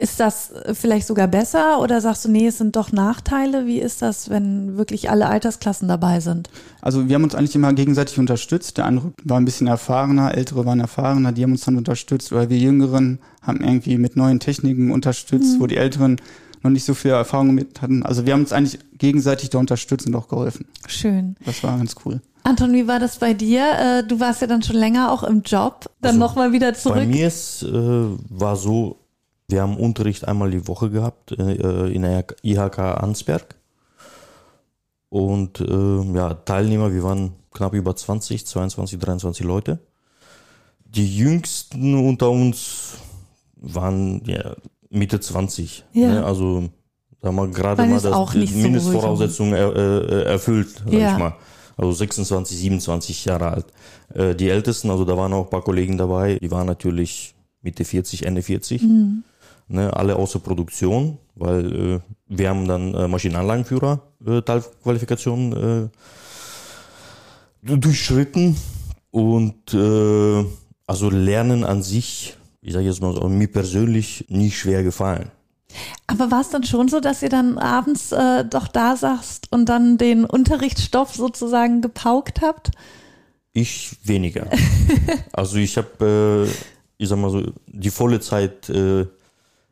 Ist 0.00 0.18
das 0.18 0.50
äh, 0.50 0.74
vielleicht 0.74 1.06
sogar 1.06 1.28
besser 1.28 1.80
oder 1.80 2.00
sagst 2.00 2.24
du, 2.24 2.32
nee, 2.32 2.48
es 2.48 2.58
sind 2.58 2.74
doch 2.74 2.90
Nachteile? 2.90 3.66
Wie 3.66 3.78
ist 3.78 4.02
das, 4.02 4.28
wenn 4.28 4.76
wirklich 4.76 5.08
alle 5.08 5.28
Altersklassen 5.28 5.86
dabei 5.86 6.18
sind? 6.18 6.50
Also 6.80 7.08
wir 7.08 7.14
haben 7.14 7.22
uns 7.22 7.36
eigentlich 7.36 7.54
immer 7.54 7.72
gegenseitig 7.72 8.18
unterstützt. 8.18 8.76
Der 8.76 8.86
andere 8.86 9.12
war 9.22 9.38
ein 9.38 9.44
bisschen 9.44 9.68
erfahrener, 9.68 10.34
ältere 10.34 10.66
waren 10.66 10.80
erfahrener, 10.80 11.30
die 11.30 11.44
haben 11.44 11.52
uns 11.52 11.64
dann 11.64 11.76
unterstützt. 11.76 12.32
Oder 12.32 12.50
wir 12.50 12.58
Jüngeren 12.58 13.20
haben 13.40 13.60
irgendwie 13.60 13.98
mit 13.98 14.16
neuen 14.16 14.40
Techniken 14.40 14.90
unterstützt, 14.90 15.60
wo 15.60 15.68
die 15.68 15.76
Älteren 15.76 16.16
noch 16.62 16.70
nicht 16.70 16.84
so 16.84 16.94
viel 16.94 17.10
Erfahrung 17.12 17.54
mit 17.54 17.80
hatten. 17.82 18.02
Also 18.04 18.26
wir 18.26 18.32
haben 18.34 18.40
uns 18.42 18.52
eigentlich 18.52 18.78
gegenseitig 18.98 19.50
da 19.50 19.58
unterstützt 19.58 20.06
und 20.06 20.14
auch 20.14 20.28
geholfen. 20.28 20.66
Schön. 20.86 21.36
Das 21.44 21.62
war 21.62 21.76
ganz 21.78 21.94
cool. 22.04 22.20
Anton, 22.42 22.72
wie 22.72 22.86
war 22.88 22.98
das 22.98 23.18
bei 23.18 23.34
dir? 23.34 23.64
Äh, 23.78 24.06
Du 24.06 24.18
warst 24.20 24.40
ja 24.40 24.46
dann 24.46 24.62
schon 24.62 24.76
länger 24.76 25.12
auch 25.12 25.22
im 25.22 25.42
Job, 25.42 25.90
dann 26.00 26.10
Also, 26.10 26.18
nochmal 26.20 26.52
wieder 26.52 26.72
Bei 26.72 26.78
zurück. 26.78 27.06
mir 27.06 27.26
ist, 27.28 27.62
äh, 27.62 27.70
war 27.72 28.56
so, 28.56 28.96
wir 29.48 29.62
haben 29.62 29.76
Unterricht 29.76 30.26
einmal 30.26 30.50
die 30.50 30.66
Woche 30.66 30.90
gehabt 30.90 31.32
äh, 31.32 31.92
in 31.92 32.02
der 32.02 32.24
IHK 32.42 32.78
Ansberg. 32.78 33.56
Und 35.08 35.60
äh, 35.60 36.02
ja, 36.14 36.34
Teilnehmer, 36.34 36.92
wir 36.92 37.02
waren 37.02 37.32
knapp 37.52 37.74
über 37.74 37.94
20, 37.96 38.46
22, 38.46 38.98
23 38.98 39.44
Leute. 39.44 39.80
Die 40.84 41.16
jüngsten 41.16 41.94
unter 41.94 42.30
uns 42.30 42.94
waren 43.56 44.22
ja, 44.24 44.54
Mitte 44.90 45.20
20. 45.20 45.84
Ja. 45.92 46.08
Ne? 46.08 46.24
Also 46.24 46.68
sagen 47.22 47.36
wir 47.36 47.48
gerade 47.48 47.82
mal 47.86 48.00
das 48.00 48.34
nicht 48.34 48.52
so 48.52 48.58
Mindestvoraussetzungen 48.58 49.52
er, 49.54 49.74
äh, 49.76 50.22
erfüllt, 50.24 50.82
sag 50.84 50.92
Ja. 50.92 51.12
ich 51.12 51.18
mal. 51.18 51.34
Also 51.76 51.92
26, 51.92 52.58
27 52.58 53.24
Jahre 53.24 53.48
alt. 53.48 53.66
Äh, 54.14 54.34
die 54.34 54.48
Ältesten, 54.50 54.90
also 54.90 55.04
da 55.04 55.16
waren 55.16 55.32
auch 55.32 55.44
ein 55.44 55.50
paar 55.50 55.62
Kollegen 55.64 55.96
dabei, 55.96 56.38
die 56.42 56.50
waren 56.50 56.66
natürlich 56.66 57.34
Mitte 57.62 57.84
40, 57.84 58.26
Ende 58.26 58.42
40. 58.42 58.82
Mhm. 58.82 59.22
Ne, 59.68 59.94
alle 59.96 60.16
außer 60.16 60.40
Produktion, 60.40 61.18
weil 61.36 61.76
äh, 61.94 62.00
wir 62.26 62.48
haben 62.48 62.66
dann 62.66 62.92
äh, 62.92 63.06
Maschinenanlagenführer 63.06 64.00
äh, 64.26 64.42
Teilqualifikation 64.42 65.52
äh, 65.52 65.88
du- 67.62 67.76
durchschritten 67.76 68.56
und 69.12 69.72
äh, 69.72 70.44
also 70.86 71.08
Lernen 71.10 71.62
an 71.64 71.82
sich, 71.84 72.36
ich 72.62 72.72
sage 72.72 72.86
jetzt 72.86 73.00
mal 73.00 73.14
so, 73.14 73.28
mir 73.28 73.48
persönlich 73.48 74.26
nicht 74.28 74.58
schwer 74.58 74.82
gefallen. 74.82 75.30
Aber 76.06 76.30
war 76.30 76.40
es 76.40 76.50
dann 76.50 76.64
schon 76.64 76.88
so, 76.88 77.00
dass 77.00 77.22
ihr 77.22 77.28
dann 77.28 77.56
abends 77.58 78.12
äh, 78.12 78.44
doch 78.44 78.68
da 78.68 78.96
saßt 78.96 79.52
und 79.52 79.66
dann 79.68 79.98
den 79.98 80.24
Unterrichtsstoff 80.24 81.14
sozusagen 81.14 81.80
gepaukt 81.80 82.40
habt? 82.42 82.72
Ich 83.52 83.96
weniger. 84.04 84.48
also 85.32 85.56
ich 85.56 85.76
habe, 85.76 86.48
äh, 86.48 87.02
ich 87.02 87.08
sag 87.08 87.18
mal 87.18 87.30
so, 87.30 87.52
die 87.66 87.90
volle 87.90 88.20
Zeit 88.20 88.68
äh, 88.68 89.06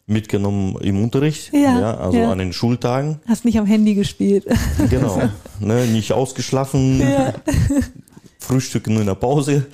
mitgenommen 0.06 0.76
im 0.80 1.02
Unterricht, 1.02 1.52
Ja, 1.52 1.80
ja, 1.80 1.96
also 1.98 2.16
ja. 2.18 2.30
an 2.30 2.38
den 2.38 2.52
Schultagen. 2.52 3.20
Hast 3.26 3.44
nicht 3.44 3.58
am 3.58 3.66
Handy 3.66 3.94
gespielt. 3.94 4.46
Genau, 4.88 5.20
ne, 5.60 5.86
nicht 5.86 6.12
ausgeschlafen, 6.12 7.02
Frühstück 8.38 8.86
nur 8.86 9.00
in 9.00 9.06
der 9.06 9.16
Pause 9.16 9.66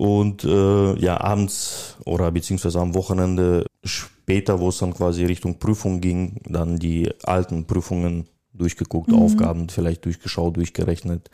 und 0.00 0.44
äh, 0.44 0.98
ja 0.98 1.20
abends 1.20 1.98
oder 2.06 2.30
beziehungsweise 2.32 2.80
am 2.80 2.94
Wochenende 2.94 3.66
später, 3.84 4.58
wo 4.58 4.70
es 4.70 4.78
dann 4.78 4.94
quasi 4.94 5.26
Richtung 5.26 5.58
Prüfung 5.58 6.00
ging, 6.00 6.40
dann 6.48 6.78
die 6.78 7.10
alten 7.24 7.66
Prüfungen 7.66 8.26
durchgeguckt, 8.54 9.10
Mhm. 9.10 9.18
Aufgaben 9.18 9.68
vielleicht 9.68 10.06
durchgeschaut, 10.06 10.56
durchgerechnet. 10.56 11.28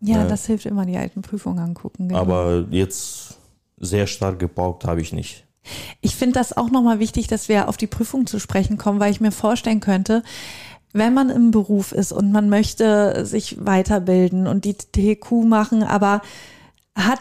Ja, 0.00 0.22
Ja. 0.22 0.26
das 0.26 0.46
hilft 0.46 0.64
immer, 0.64 0.86
die 0.86 0.96
alten 0.96 1.20
Prüfungen 1.20 1.58
angucken. 1.58 2.08
Genau. 2.08 2.20
Aber 2.20 2.64
jetzt 2.70 3.36
sehr 3.76 4.06
stark 4.06 4.38
gepaukt 4.38 4.86
habe 4.86 5.02
ich 5.02 5.12
nicht. 5.12 5.44
Ich 6.00 6.16
finde 6.16 6.38
das 6.38 6.56
auch 6.56 6.70
nochmal 6.70 7.00
wichtig, 7.00 7.26
dass 7.26 7.50
wir 7.50 7.68
auf 7.68 7.76
die 7.76 7.86
Prüfung 7.86 8.26
zu 8.26 8.38
sprechen 8.38 8.78
kommen, 8.78 8.98
weil 8.98 9.12
ich 9.12 9.20
mir 9.20 9.30
vorstellen 9.32 9.80
könnte, 9.80 10.22
wenn 10.94 11.12
man 11.12 11.28
im 11.28 11.50
Beruf 11.50 11.92
ist 11.92 12.12
und 12.12 12.32
man 12.32 12.48
möchte 12.48 13.26
sich 13.26 13.58
weiterbilden 13.62 14.46
und 14.46 14.64
die 14.64 14.72
TQ 14.74 15.44
machen, 15.44 15.82
aber 15.82 16.22
hat 16.96 17.20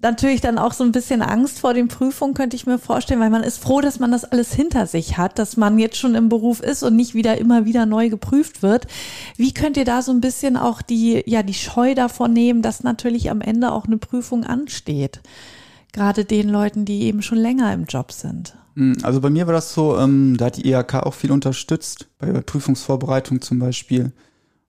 natürlich 0.00 0.40
dann 0.40 0.58
auch 0.58 0.72
so 0.72 0.84
ein 0.84 0.92
bisschen 0.92 1.22
Angst 1.22 1.60
vor 1.60 1.74
den 1.74 1.88
Prüfungen, 1.88 2.34
könnte 2.34 2.56
ich 2.56 2.66
mir 2.66 2.78
vorstellen, 2.78 3.20
weil 3.20 3.30
man 3.30 3.42
ist 3.42 3.62
froh, 3.62 3.80
dass 3.80 3.98
man 4.00 4.10
das 4.10 4.24
alles 4.24 4.52
hinter 4.52 4.86
sich 4.86 5.18
hat, 5.18 5.38
dass 5.38 5.56
man 5.56 5.78
jetzt 5.78 5.96
schon 5.96 6.14
im 6.14 6.28
Beruf 6.28 6.60
ist 6.60 6.82
und 6.82 6.96
nicht 6.96 7.14
wieder 7.14 7.38
immer 7.38 7.64
wieder 7.64 7.86
neu 7.86 8.08
geprüft 8.08 8.62
wird. 8.62 8.86
Wie 9.36 9.52
könnt 9.52 9.76
ihr 9.76 9.84
da 9.84 10.02
so 10.02 10.12
ein 10.12 10.20
bisschen 10.20 10.56
auch 10.56 10.82
die, 10.82 11.22
ja, 11.26 11.42
die 11.42 11.54
Scheu 11.54 11.94
davon 11.94 12.32
nehmen, 12.32 12.62
dass 12.62 12.82
natürlich 12.82 13.30
am 13.30 13.40
Ende 13.40 13.72
auch 13.72 13.86
eine 13.86 13.98
Prüfung 13.98 14.44
ansteht? 14.44 15.20
Gerade 15.92 16.24
den 16.24 16.48
Leuten, 16.48 16.84
die 16.84 17.02
eben 17.02 17.22
schon 17.22 17.38
länger 17.38 17.72
im 17.72 17.84
Job 17.84 18.12
sind. 18.12 18.54
Hm, 18.76 18.96
Also 19.02 19.20
bei 19.20 19.30
mir 19.30 19.46
war 19.46 19.54
das 19.54 19.74
so, 19.74 19.98
ähm, 19.98 20.36
da 20.38 20.46
hat 20.46 20.56
die 20.56 20.68
IHK 20.70 20.94
auch 20.94 21.14
viel 21.14 21.30
unterstützt, 21.30 22.08
bei 22.18 22.32
Prüfungsvorbereitung 22.32 23.42
zum 23.42 23.58
Beispiel. 23.58 24.12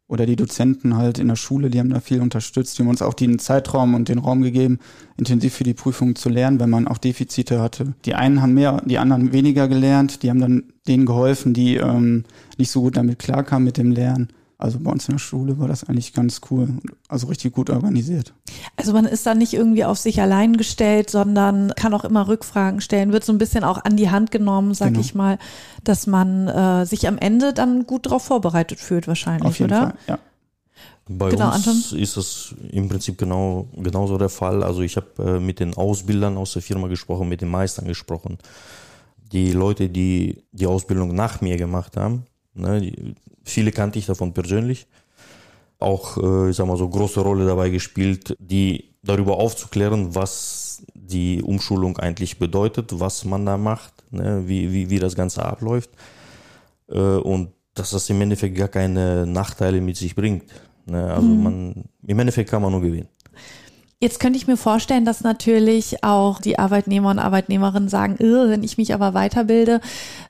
Oder 0.07 0.25
die 0.25 0.35
Dozenten 0.35 0.97
halt 0.97 1.17
in 1.17 1.29
der 1.29 1.35
Schule, 1.35 1.69
die 1.69 1.79
haben 1.79 1.89
da 1.89 1.99
viel 1.99 2.21
unterstützt. 2.21 2.77
Die 2.77 2.83
haben 2.83 2.89
uns 2.89 3.01
auch 3.01 3.13
den 3.13 3.39
Zeitraum 3.39 3.95
und 3.95 4.09
den 4.09 4.19
Raum 4.19 4.41
gegeben, 4.41 4.79
intensiv 5.17 5.53
für 5.53 5.63
die 5.63 5.73
Prüfung 5.73 6.15
zu 6.15 6.29
lernen, 6.29 6.59
wenn 6.59 6.69
man 6.69 6.87
auch 6.87 6.97
Defizite 6.97 7.61
hatte. 7.61 7.93
Die 8.05 8.13
einen 8.13 8.41
haben 8.41 8.53
mehr, 8.53 8.81
die 8.85 8.97
anderen 8.97 9.31
weniger 9.31 9.67
gelernt. 9.67 10.21
Die 10.21 10.29
haben 10.29 10.41
dann 10.41 10.63
denen 10.87 11.05
geholfen, 11.05 11.53
die 11.53 11.77
ähm, 11.77 12.25
nicht 12.57 12.69
so 12.69 12.81
gut 12.81 12.97
damit 12.97 13.19
klarkamen 13.19 13.63
mit 13.63 13.77
dem 13.77 13.91
Lernen. 13.91 14.29
Also 14.57 14.79
bei 14.79 14.91
uns 14.91 15.07
in 15.09 15.15
der 15.15 15.19
Schule 15.19 15.59
war 15.59 15.67
das 15.67 15.83
eigentlich 15.83 16.13
ganz 16.13 16.39
cool, 16.49 16.69
also 17.09 17.27
richtig 17.27 17.53
gut 17.53 17.69
organisiert. 17.69 18.33
Also 18.77 18.93
man 18.93 19.05
ist 19.05 19.25
da 19.25 19.35
nicht 19.35 19.53
irgendwie 19.53 19.83
auf 19.83 19.97
sich 19.97 20.21
allein 20.21 20.55
gestellt, 20.55 21.09
sondern 21.09 21.73
kann 21.75 21.93
auch 21.93 22.05
immer 22.05 22.27
Rückfragen 22.27 22.79
stellen, 22.79 23.11
wird 23.11 23.25
so 23.25 23.33
ein 23.33 23.37
bisschen 23.39 23.63
auch 23.65 23.83
an 23.83 23.97
die 23.97 24.09
Hand 24.09 24.31
genommen, 24.31 24.73
sag 24.73 24.89
Genau. 24.89 24.99
ich 25.01 25.15
mal, 25.15 25.37
dass 25.83 26.07
man 26.07 26.47
äh, 26.47 26.85
sich 26.85 27.07
am 27.07 27.17
Ende 27.17 27.51
dann 27.53 27.85
gut 27.85 28.05
darauf 28.05 28.23
vorbereitet 28.23 28.79
fühlt 28.79 29.07
wahrscheinlich, 29.07 29.47
Auf 29.49 29.59
jeden 29.59 29.71
oder? 29.71 29.81
Fall, 29.81 29.93
ja. 30.07 30.19
Bei 31.09 31.29
Genau, 31.29 31.47
uns 31.53 31.67
Anton? 31.67 31.99
ist 31.99 32.15
das 32.15 32.55
im 32.71 32.87
Prinzip 32.87 33.17
genau 33.17 33.67
genauso 33.75 34.17
der 34.17 34.29
Fall. 34.29 34.63
Also 34.63 34.81
ich 34.81 34.95
habe 34.95 35.07
äh, 35.35 35.39
mit 35.39 35.59
den 35.59 35.73
Ausbildern 35.73 36.37
aus 36.37 36.53
der 36.53 36.61
Firma 36.61 36.87
gesprochen, 36.87 37.27
mit 37.27 37.41
den 37.41 37.49
Meistern 37.49 37.85
gesprochen. 37.85 38.37
Die 39.33 39.51
Leute, 39.51 39.89
die 39.89 40.43
die 40.53 40.65
Ausbildung 40.67 41.13
nach 41.13 41.41
mir 41.41 41.57
gemacht 41.57 41.97
haben, 41.97 42.23
ne, 42.53 42.81
die, 42.81 43.15
viele 43.43 43.71
kannte 43.71 43.99
ich 43.99 44.05
davon 44.05 44.33
persönlich. 44.33 44.87
Auch, 45.79 46.17
äh, 46.17 46.49
ich 46.49 46.55
sag 46.55 46.67
mal 46.67 46.77
so, 46.77 46.87
große 46.87 47.21
Rolle 47.21 47.45
dabei 47.45 47.69
gespielt, 47.69 48.35
die 48.39 48.95
darüber 49.03 49.37
aufzuklären, 49.37 50.15
was 50.15 50.83
die 50.93 51.41
Umschulung 51.41 51.97
eigentlich 51.97 52.39
bedeutet, 52.39 52.99
was 52.99 53.25
man 53.25 53.45
da 53.45 53.57
macht, 53.57 53.93
ne, 54.11 54.43
wie, 54.45 54.71
wie, 54.71 54.89
wie 54.89 54.99
das 54.99 55.15
Ganze 55.15 55.45
abläuft. 55.45 55.89
Äh, 56.89 56.97
und 56.97 57.49
dass 57.73 57.91
das 57.91 58.09
im 58.09 58.21
Endeffekt 58.21 58.55
gar 58.55 58.67
keine 58.67 59.25
Nachteile 59.25 59.81
mit 59.81 59.97
sich 59.97 60.15
bringt. 60.15 60.43
Ne? 60.85 61.11
Also 61.13 61.27
man, 61.27 61.85
im 62.05 62.19
Endeffekt 62.19 62.49
kann 62.49 62.61
man 62.61 62.71
nur 62.71 62.81
gewinnen. 62.81 63.07
Jetzt 64.03 64.19
könnte 64.19 64.35
ich 64.35 64.47
mir 64.47 64.57
vorstellen, 64.57 65.05
dass 65.05 65.21
natürlich 65.23 66.03
auch 66.03 66.41
die 66.41 66.59
Arbeitnehmer 66.59 67.09
und 67.09 67.19
Arbeitnehmerinnen 67.19 67.87
sagen, 67.87 68.17
"Irr, 68.19 68.49
wenn 68.49 68.61
ich 68.61 68.77
mich 68.77 68.93
aber 68.93 69.13
weiterbilde, 69.13 69.79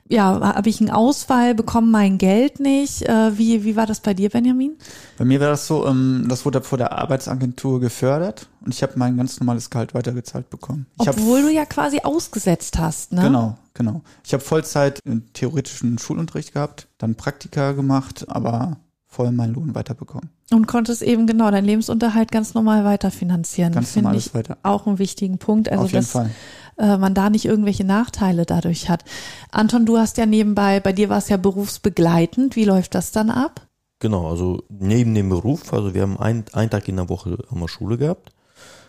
ja, 0.08 0.38
habe 0.54 0.68
ich 0.68 0.80
einen 0.80 0.90
Ausfall, 0.90 1.56
bekomme 1.56 1.88
mein 1.88 2.16
Geld 2.18 2.60
nicht. 2.60 3.02
Äh, 3.02 3.36
Wie, 3.36 3.64
wie 3.64 3.74
war 3.74 3.86
das 3.86 3.98
bei 3.98 4.14
dir, 4.14 4.30
Benjamin? 4.30 4.76
Bei 5.18 5.24
mir 5.24 5.40
war 5.40 5.48
das 5.48 5.66
so, 5.66 5.86
ähm, 5.88 6.26
das 6.28 6.44
wurde 6.44 6.62
vor 6.62 6.78
der 6.78 6.92
Arbeitsagentur 6.92 7.80
gefördert 7.80 8.48
und 8.64 8.72
ich 8.72 8.80
habe 8.84 8.92
mein 8.94 9.16
ganz 9.16 9.40
normales 9.40 9.70
Gehalt 9.70 9.92
weitergezahlt 9.92 10.50
bekommen. 10.50 10.86
Ich 11.00 11.08
hab- 11.08 11.16
Obwohl 11.16 11.42
du 11.42 11.50
ja 11.50 11.64
quasi 11.64 11.98
ausgesetzt 12.04 12.78
hast, 12.78 13.12
ne? 13.12 13.22
Genau, 13.22 13.58
genau. 13.74 14.02
Ich 14.24 14.32
habe 14.34 14.44
Vollzeit 14.44 15.00
in 15.04 15.24
theoretischen 15.32 15.98
Schulunterricht 15.98 16.52
gehabt, 16.52 16.86
dann 16.98 17.16
Praktika 17.16 17.72
gemacht, 17.72 18.24
aber 18.28 18.76
voll 19.14 19.30
meinen 19.30 19.54
Lohn 19.54 19.74
weiterbekommen. 19.74 20.30
Und 20.50 20.66
konntest 20.66 21.02
eben 21.02 21.26
genau 21.26 21.50
deinen 21.50 21.64
Lebensunterhalt 21.64 22.32
ganz 22.32 22.54
normal 22.54 22.84
weiterfinanzieren. 22.84 23.72
Ganz 23.72 23.92
Finde 23.92 24.08
normales 24.08 24.26
ich 24.26 24.34
weiter. 24.34 24.58
auch 24.62 24.86
einen 24.86 24.98
wichtigen 24.98 25.38
Punkt. 25.38 25.70
Also 25.70 25.84
Auf 25.84 25.92
jeden 25.92 26.02
dass 26.02 26.10
Fall. 26.10 26.30
äh, 26.78 26.96
man 26.98 27.14
da 27.14 27.30
nicht 27.30 27.44
irgendwelche 27.44 27.84
Nachteile 27.84 28.44
dadurch 28.44 28.88
hat. 28.88 29.04
Anton, 29.50 29.86
du 29.86 29.98
hast 29.98 30.18
ja 30.18 30.26
nebenbei, 30.26 30.80
bei 30.80 30.92
dir 30.92 31.08
war 31.08 31.18
es 31.18 31.28
ja 31.28 31.36
berufsbegleitend. 31.36 32.56
Wie 32.56 32.64
läuft 32.64 32.94
das 32.94 33.12
dann 33.12 33.30
ab? 33.30 33.66
Genau, 34.00 34.28
also 34.28 34.62
neben 34.68 35.14
dem 35.14 35.28
Beruf, 35.30 35.72
also 35.72 35.94
wir 35.94 36.02
haben 36.02 36.18
ein, 36.18 36.44
einen 36.52 36.70
Tag 36.70 36.88
in 36.88 36.96
der 36.96 37.08
Woche 37.08 37.38
haben 37.50 37.60
wir 37.60 37.68
Schule 37.68 37.96
gehabt. 37.96 38.32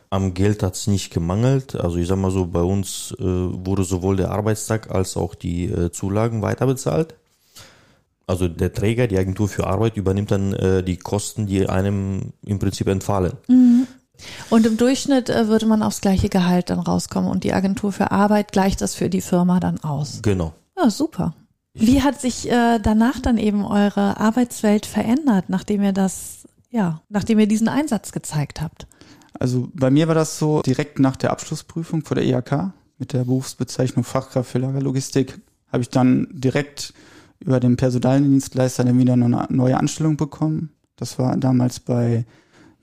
Am 0.09 0.33
Geld 0.33 0.63
hat's 0.63 0.87
nicht 0.87 1.11
gemangelt. 1.13 1.75
Also 1.75 1.97
ich 1.97 2.07
sag 2.07 2.17
mal 2.17 2.31
so, 2.31 2.47
bei 2.47 2.61
uns 2.61 3.15
äh, 3.19 3.23
wurde 3.23 3.83
sowohl 3.83 4.17
der 4.17 4.31
Arbeitstag 4.31 4.91
als 4.91 5.15
auch 5.17 5.35
die 5.35 5.65
äh, 5.65 5.91
Zulagen 5.91 6.41
weiterbezahlt. 6.41 7.15
Also 8.27 8.47
der 8.47 8.73
Träger, 8.73 9.07
die 9.07 9.17
Agentur 9.17 9.47
für 9.47 9.67
Arbeit, 9.67 9.97
übernimmt 9.97 10.31
dann 10.31 10.53
äh, 10.53 10.83
die 10.83 10.97
Kosten, 10.97 11.45
die 11.45 11.67
einem 11.69 12.33
im 12.45 12.59
Prinzip 12.59 12.87
entfallen. 12.87 13.33
Und 14.49 14.65
im 14.65 14.77
Durchschnitt 14.77 15.29
äh, 15.29 15.47
würde 15.47 15.65
man 15.65 15.83
aufs 15.83 16.01
gleiche 16.01 16.29
Gehalt 16.29 16.69
dann 16.69 16.79
rauskommen 16.79 17.29
und 17.29 17.43
die 17.43 17.53
Agentur 17.53 17.91
für 17.91 18.11
Arbeit 18.11 18.51
gleicht 18.51 18.81
das 18.81 18.95
für 18.95 19.09
die 19.09 19.21
Firma 19.21 19.59
dann 19.59 19.79
aus. 19.83 20.21
Genau. 20.23 20.53
Ja, 20.77 20.89
super. 20.89 21.35
Wie 21.73 22.01
hat 22.01 22.19
sich 22.21 22.49
äh, 22.49 22.79
danach 22.79 23.19
dann 23.19 23.37
eben 23.37 23.65
eure 23.65 24.17
Arbeitswelt 24.17 24.85
verändert, 24.85 25.45
nachdem 25.49 25.83
ihr 25.83 25.91
das, 25.91 26.47
ja, 26.71 27.01
nachdem 27.09 27.37
ihr 27.39 27.47
diesen 27.47 27.67
Einsatz 27.67 28.11
gezeigt 28.11 28.61
habt? 28.61 28.87
Also 29.37 29.67
bei 29.73 29.91
mir 29.91 30.07
war 30.07 30.15
das 30.15 30.39
so 30.39 30.61
direkt 30.61 30.99
nach 30.99 31.17
der 31.17 31.31
Abschlussprüfung 31.31 32.03
vor 32.03 32.15
der 32.15 32.23
IHK 32.23 32.71
mit 32.97 33.11
der 33.11 33.25
Berufsbezeichnung 33.25 34.05
Fachkraft 34.05 34.49
für 34.49 34.59
Lagerlogistik 34.59 35.41
habe 35.75 35.83
ich 35.83 35.89
dann 35.89 36.27
direkt 36.31 36.93
über 37.39 37.59
den 37.59 37.75
Personaldienstleister 37.77 38.83
dann 38.83 38.97
wieder 38.99 39.13
eine 39.13 39.47
neue 39.49 39.77
Anstellung 39.77 40.17
bekommen. 40.17 40.69
Das 40.95 41.19
war 41.19 41.35
damals 41.37 41.79
bei 41.79 42.25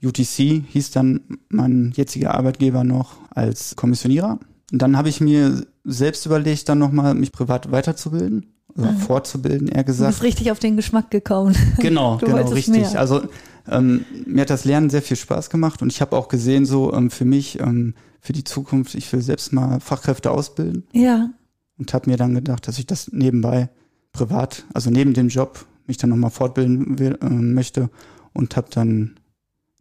UTC, 0.03 0.63
hieß 0.67 0.91
dann 0.91 1.21
mein 1.49 1.91
jetziger 1.95 2.33
Arbeitgeber 2.33 2.83
noch 2.83 3.15
als 3.31 3.75
Kommissionierer. 3.75 4.39
Und 4.71 4.81
dann 4.81 4.97
habe 4.97 5.09
ich 5.09 5.21
mir 5.21 5.65
selbst 5.83 6.25
überlegt, 6.25 6.67
dann 6.69 6.79
nochmal 6.79 7.13
mich 7.15 7.31
privat 7.31 7.71
weiterzubilden, 7.71 8.47
oder 8.75 8.91
fortzubilden, 8.93 9.67
eher 9.67 9.83
Du 9.83 9.87
gesagt. 9.87 10.11
bist 10.11 10.23
richtig 10.23 10.51
auf 10.51 10.57
den 10.59 10.75
Geschmack 10.75 11.11
gekommen. 11.11 11.55
Genau, 11.79 12.17
Du 12.17 12.25
genau, 12.25 12.37
richtig. 12.49 12.73
mehr. 12.73 12.99
Also 12.99 13.21
ähm, 13.69 14.03
mir 14.25 14.41
hat 14.41 14.49
das 14.49 14.65
Lernen 14.65 14.89
sehr 14.89 15.01
viel 15.03 15.15
Spaß 15.17 15.49
gemacht 15.51 15.81
und 15.81 15.91
ich 15.91 16.01
habe 16.01 16.15
auch 16.17 16.27
gesehen, 16.27 16.65
so 16.65 16.91
ähm, 16.93 17.11
für 17.11 17.25
mich, 17.25 17.59
ähm, 17.59 17.93
für 18.19 18.33
die 18.33 18.43
Zukunft, 18.43 18.95
ich 18.95 19.11
will 19.13 19.21
selbst 19.21 19.53
mal 19.53 19.79
Fachkräfte 19.79 20.31
ausbilden 20.31 20.87
Ja. 20.91 21.29
und 21.77 21.93
habe 21.93 22.09
mir 22.09 22.17
dann 22.17 22.33
gedacht, 22.33 22.67
dass 22.67 22.79
ich 22.79 22.87
das 22.87 23.11
nebenbei 23.11 23.69
privat, 24.13 24.65
also 24.73 24.89
neben 24.89 25.13
dem 25.13 25.27
Job, 25.27 25.65
mich 25.87 25.97
dann 25.97 26.11
nochmal 26.11 26.31
fortbilden 26.31 26.97
will, 26.99 27.17
äh, 27.21 27.29
möchte 27.29 27.89
und 28.31 28.55
habe 28.55 28.67
dann 28.71 29.15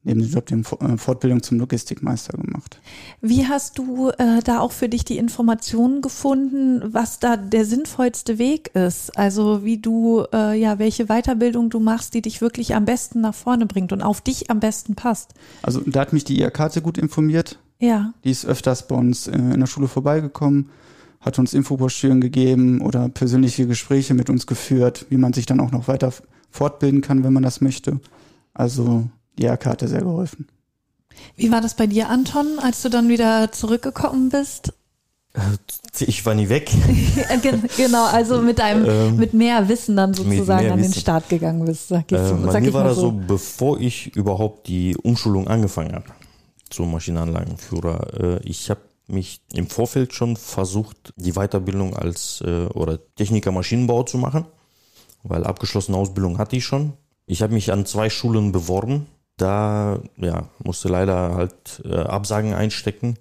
neben 0.04 0.20
dem 0.20 0.30
Job 0.30 0.46
die 0.46 0.54
äh, 0.54 0.96
Fortbildung 0.96 1.42
zum 1.42 1.58
Logistikmeister 1.58 2.36
gemacht. 2.36 2.80
Wie 3.20 3.46
hast 3.46 3.78
du 3.78 4.10
äh, 4.10 4.40
da 4.42 4.60
auch 4.60 4.72
für 4.72 4.88
dich 4.88 5.04
die 5.04 5.18
Informationen 5.18 6.02
gefunden, 6.02 6.82
was 6.92 7.20
da 7.20 7.36
der 7.36 7.64
sinnvollste 7.64 8.38
Weg 8.38 8.74
ist? 8.74 9.16
Also 9.16 9.64
wie 9.64 9.78
du, 9.78 10.24
äh, 10.32 10.58
ja, 10.58 10.78
welche 10.78 11.06
Weiterbildung 11.06 11.70
du 11.70 11.78
machst, 11.78 12.14
die 12.14 12.22
dich 12.22 12.40
wirklich 12.40 12.74
am 12.74 12.84
besten 12.84 13.20
nach 13.20 13.34
vorne 13.34 13.66
bringt 13.66 13.92
und 13.92 14.02
auf 14.02 14.20
dich 14.20 14.50
am 14.50 14.60
besten 14.60 14.94
passt? 14.94 15.34
Also 15.62 15.80
da 15.86 16.00
hat 16.00 16.12
mich 16.12 16.24
die 16.24 16.40
IRK 16.40 16.72
sehr 16.72 16.82
gut 16.82 16.98
informiert. 16.98 17.58
Ja. 17.78 18.12
Die 18.24 18.30
ist 18.30 18.44
öfters 18.44 18.88
bei 18.88 18.96
uns 18.96 19.26
äh, 19.26 19.36
in 19.36 19.60
der 19.60 19.66
Schule 19.66 19.88
vorbeigekommen, 19.88 20.70
hat 21.22 21.38
uns 21.38 21.54
Infobroschüren 21.54 22.20
gegeben 22.20 22.80
oder 22.82 23.08
persönliche 23.08 23.66
Gespräche 23.66 24.12
mit 24.12 24.28
uns 24.28 24.46
geführt, 24.46 25.06
wie 25.08 25.16
man 25.16 25.32
sich 25.32 25.46
dann 25.46 25.60
auch 25.60 25.70
noch 25.70 25.88
weiter 25.88 26.12
fortbilden 26.50 27.00
kann, 27.00 27.24
wenn 27.24 27.32
man 27.32 27.42
das 27.42 27.60
möchte. 27.62 28.00
Also 28.52 29.08
die 29.38 29.44
IRK 29.44 29.64
hat 29.66 29.80
sehr 29.80 30.02
geholfen. 30.02 30.46
Wie 31.36 31.50
war 31.50 31.60
das 31.60 31.74
bei 31.76 31.86
dir, 31.86 32.08
Anton, 32.10 32.58
als 32.60 32.82
du 32.82 32.88
dann 32.90 33.08
wieder 33.08 33.50
zurückgekommen 33.52 34.28
bist? 34.28 34.72
Ich 36.00 36.26
war 36.26 36.34
nie 36.34 36.48
weg. 36.50 36.70
Genau, 37.76 38.04
also 38.04 38.42
mit 38.42 38.60
einem, 38.60 38.84
Ähm, 38.86 39.16
mit 39.16 39.32
mehr 39.32 39.66
Wissen 39.68 39.96
dann 39.96 40.12
sozusagen 40.12 40.70
an 40.70 40.78
den 40.78 40.88
Wissen. 40.90 41.00
Start 41.00 41.28
gegangen 41.30 41.64
bist, 41.64 41.88
sag 41.88 42.10
ich, 42.12 42.18
Äh, 42.18 42.28
so, 42.28 42.36
bei 42.36 42.52
sag 42.52 42.62
mir 42.62 42.68
ich 42.68 42.74
war 42.74 42.84
das 42.84 42.96
so, 42.96 43.02
so. 43.02 43.20
bevor 43.26 43.80
ich 43.80 44.14
überhaupt 44.14 44.66
die 44.68 44.94
Umschulung 44.96 45.48
angefangen 45.48 45.94
habe 45.94 46.04
zum 46.68 46.90
Maschinenanlagenführer. 46.92 48.40
Äh, 48.42 48.48
ich 48.48 48.68
habe 48.68 48.80
mich 49.06 49.40
im 49.52 49.66
Vorfeld 49.66 50.14
schon 50.14 50.36
versucht, 50.36 51.12
die 51.16 51.32
Weiterbildung 51.32 51.96
als 51.96 52.42
äh, 52.46 52.66
oder 52.66 52.98
Techniker 53.16 53.52
Maschinenbau 53.52 54.02
zu 54.04 54.18
machen, 54.18 54.46
weil 55.22 55.44
abgeschlossene 55.44 55.96
Ausbildung 55.96 56.38
hatte 56.38 56.56
ich 56.56 56.64
schon. 56.64 56.94
Ich 57.26 57.42
habe 57.42 57.54
mich 57.54 57.72
an 57.72 57.86
zwei 57.86 58.10
Schulen 58.10 58.52
beworben. 58.52 59.06
Da 59.36 60.00
ja, 60.16 60.48
musste 60.62 60.88
leider 60.88 61.34
halt 61.34 61.82
äh, 61.84 61.94
Absagen 61.94 62.52
einstecken, 62.54 63.16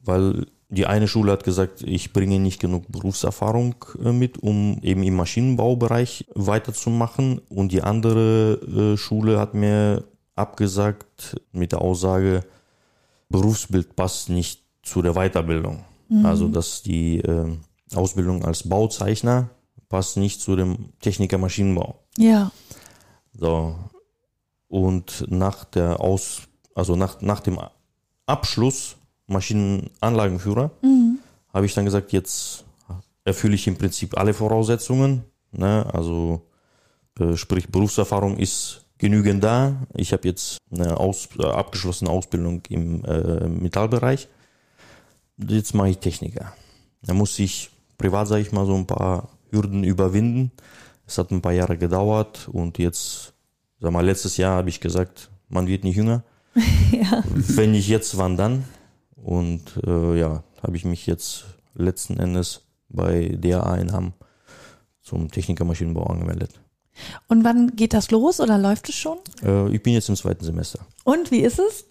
weil 0.00 0.46
die 0.68 0.86
eine 0.86 1.06
Schule 1.06 1.32
hat 1.32 1.44
gesagt, 1.44 1.82
ich 1.82 2.14
bringe 2.14 2.38
nicht 2.38 2.58
genug 2.58 2.84
Berufserfahrung 2.88 3.74
äh, 4.02 4.12
mit, 4.12 4.38
um 4.38 4.78
eben 4.82 5.02
im 5.02 5.14
Maschinenbaubereich 5.16 6.26
weiterzumachen. 6.34 7.40
Und 7.50 7.72
die 7.72 7.82
andere 7.82 8.54
äh, 8.54 8.96
Schule 8.96 9.38
hat 9.38 9.52
mir 9.52 10.04
abgesagt 10.34 11.36
mit 11.52 11.72
der 11.72 11.82
Aussage, 11.82 12.44
Berufsbild 13.28 13.96
passt 13.96 14.30
nicht 14.30 14.61
zu 14.82 15.02
der 15.02 15.14
Weiterbildung. 15.14 15.84
Mhm. 16.08 16.26
Also 16.26 16.48
dass 16.48 16.82
die 16.82 17.18
äh, 17.18 17.56
Ausbildung 17.94 18.44
als 18.44 18.68
Bauzeichner 18.68 19.50
passt 19.88 20.16
nicht 20.16 20.40
zu 20.40 20.56
dem 20.56 20.90
Techniker 21.00 21.38
Maschinenbau. 21.38 22.00
Ja. 22.16 22.50
So. 23.34 23.76
Und 24.68 25.26
nach 25.28 25.64
der 25.64 26.00
Aus, 26.00 26.42
also 26.74 26.96
nach, 26.96 27.20
nach 27.20 27.40
dem 27.40 27.58
Abschluss 28.26 28.96
Maschinenanlagenführer 29.26 30.70
mhm. 30.82 31.18
habe 31.52 31.66
ich 31.66 31.74
dann 31.74 31.84
gesagt, 31.84 32.12
jetzt 32.12 32.64
erfülle 33.24 33.54
ich 33.54 33.66
im 33.66 33.76
Prinzip 33.76 34.18
alle 34.18 34.34
Voraussetzungen. 34.34 35.24
Ne? 35.52 35.86
Also 35.92 36.46
äh, 37.18 37.36
sprich 37.36 37.68
Berufserfahrung 37.68 38.38
ist 38.38 38.86
genügend 38.98 39.44
da. 39.44 39.76
Ich 39.94 40.12
habe 40.12 40.28
jetzt 40.28 40.58
eine 40.70 40.96
aus, 40.96 41.28
äh, 41.38 41.44
abgeschlossene 41.44 42.10
Ausbildung 42.10 42.62
im 42.68 43.04
äh, 43.04 43.48
Metallbereich. 43.48 44.28
Jetzt 45.48 45.74
mache 45.74 45.90
ich 45.90 45.98
Techniker. 45.98 46.52
Da 47.02 47.14
muss 47.14 47.38
ich 47.38 47.70
privat, 47.98 48.28
sage 48.28 48.42
ich 48.42 48.52
mal, 48.52 48.66
so 48.66 48.74
ein 48.74 48.86
paar 48.86 49.28
Hürden 49.50 49.84
überwinden. 49.84 50.52
Es 51.06 51.18
hat 51.18 51.30
ein 51.30 51.42
paar 51.42 51.52
Jahre 51.52 51.76
gedauert 51.76 52.48
und 52.50 52.78
jetzt, 52.78 53.34
sag 53.80 53.92
mal, 53.92 54.04
letztes 54.04 54.36
Jahr 54.36 54.56
habe 54.56 54.68
ich 54.68 54.80
gesagt, 54.80 55.30
man 55.48 55.66
wird 55.66 55.84
nicht 55.84 55.96
jünger. 55.96 56.22
ja. 56.92 57.22
Wenn 57.34 57.72
nicht 57.72 57.88
jetzt, 57.88 58.16
wann 58.18 58.36
dann? 58.36 58.64
Und 59.16 59.62
äh, 59.86 60.18
ja, 60.18 60.42
habe 60.62 60.76
ich 60.76 60.84
mich 60.84 61.06
jetzt 61.06 61.44
letzten 61.74 62.18
Endes 62.18 62.62
bei 62.88 63.36
DAA 63.40 63.76
in 63.76 63.92
Hamm 63.92 64.12
zum 65.00 65.30
Techniker 65.30 65.64
Maschinenbau 65.64 66.04
angemeldet. 66.04 66.60
Und 67.28 67.44
wann 67.44 67.74
geht 67.74 67.94
das 67.94 68.10
los 68.10 68.40
oder 68.40 68.58
läuft 68.58 68.88
es 68.88 68.96
schon? 68.96 69.18
Äh, 69.42 69.74
ich 69.74 69.82
bin 69.82 69.94
jetzt 69.94 70.08
im 70.08 70.16
zweiten 70.16 70.44
Semester. 70.44 70.80
Und 71.04 71.30
wie 71.30 71.40
ist 71.40 71.58
es? 71.58 71.86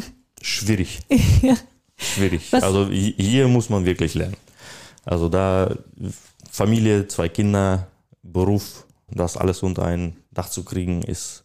Schwierig. 0.42 1.00
ja. 1.42 1.56
Schwierig. 1.98 2.52
Was? 2.52 2.62
Also 2.62 2.88
hier 2.88 3.48
muss 3.48 3.70
man 3.70 3.84
wirklich 3.84 4.14
lernen. 4.14 4.36
Also 5.04 5.28
da 5.28 5.74
Familie, 6.50 7.06
zwei 7.08 7.28
Kinder, 7.28 7.86
Beruf, 8.22 8.86
das 9.08 9.36
alles 9.36 9.62
unter 9.62 9.84
ein 9.84 10.16
Dach 10.32 10.48
zu 10.48 10.64
kriegen, 10.64 11.02
ist 11.02 11.44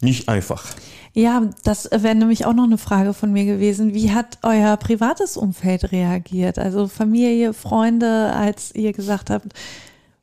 nicht 0.00 0.28
einfach. 0.28 0.66
Ja, 1.14 1.50
das 1.64 1.88
wäre 1.90 2.14
nämlich 2.14 2.46
auch 2.46 2.54
noch 2.54 2.64
eine 2.64 2.78
Frage 2.78 3.14
von 3.14 3.32
mir 3.32 3.44
gewesen. 3.44 3.94
Wie 3.94 4.12
hat 4.12 4.38
euer 4.42 4.76
privates 4.76 5.36
Umfeld 5.36 5.92
reagiert? 5.92 6.58
Also 6.58 6.88
Familie, 6.88 7.52
Freunde, 7.52 8.32
als 8.32 8.74
ihr 8.74 8.92
gesagt 8.92 9.30
habt, 9.30 9.48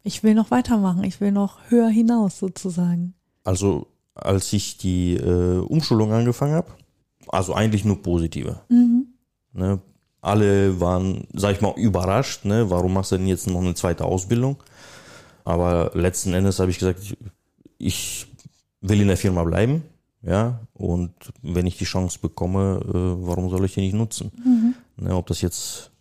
ich 0.04 0.24
will 0.24 0.34
noch 0.34 0.52
weitermachen, 0.52 1.04
ich 1.04 1.22
will 1.22 1.32
noch 1.32 1.60
höher 1.70 1.90
hinaus 1.90 2.40
sozusagen. 2.40 3.14
Also 3.44 3.88
als 4.16 4.52
ich 4.54 4.78
die 4.78 5.16
äh, 5.16 5.60
Umschulung 5.60 6.12
angefangen 6.12 6.54
habe, 6.54 6.72
also 7.28 7.54
eigentlich 7.54 7.86
nur 7.86 8.02
positive. 8.02 8.60
Mhm. 8.70 9.09
Ne, 9.60 9.80
alle 10.22 10.80
waren, 10.80 11.28
sag 11.34 11.56
ich 11.56 11.62
mal, 11.62 11.74
überrascht, 11.76 12.46
ne, 12.46 12.70
warum 12.70 12.94
machst 12.94 13.12
du 13.12 13.18
denn 13.18 13.28
jetzt 13.28 13.48
noch 13.48 13.60
eine 13.60 13.76
zweite 13.76 14.06
Ausbildung? 14.06 14.56
Aber 15.44 15.92
letzten 15.94 16.34
Endes 16.34 16.60
habe 16.60 16.72
ich 16.72 16.80
gesagt, 16.80 17.00
ich, 17.02 17.18
ich 17.78 18.28
will 18.80 19.02
in 19.02 19.10
der 19.10 19.18
Firma 19.18 19.44
bleiben, 19.44 19.84
ja, 20.22 20.62
und 20.74 21.12
wenn 21.42 21.68
ich 21.68 21.78
die 21.78 21.86
Chance 21.86 22.20
bekomme, 22.22 22.80
äh, 22.88 23.28
warum 23.28 23.50
soll 23.50 23.66
ich 23.66 23.74
die 23.74 23.82
nicht 23.82 23.96
nutzen? 23.96 24.32
Mhm. 24.44 24.76
Ne, 25.04 25.16
ob 25.16 25.28
das 25.28 25.42
jetzt 25.42 25.92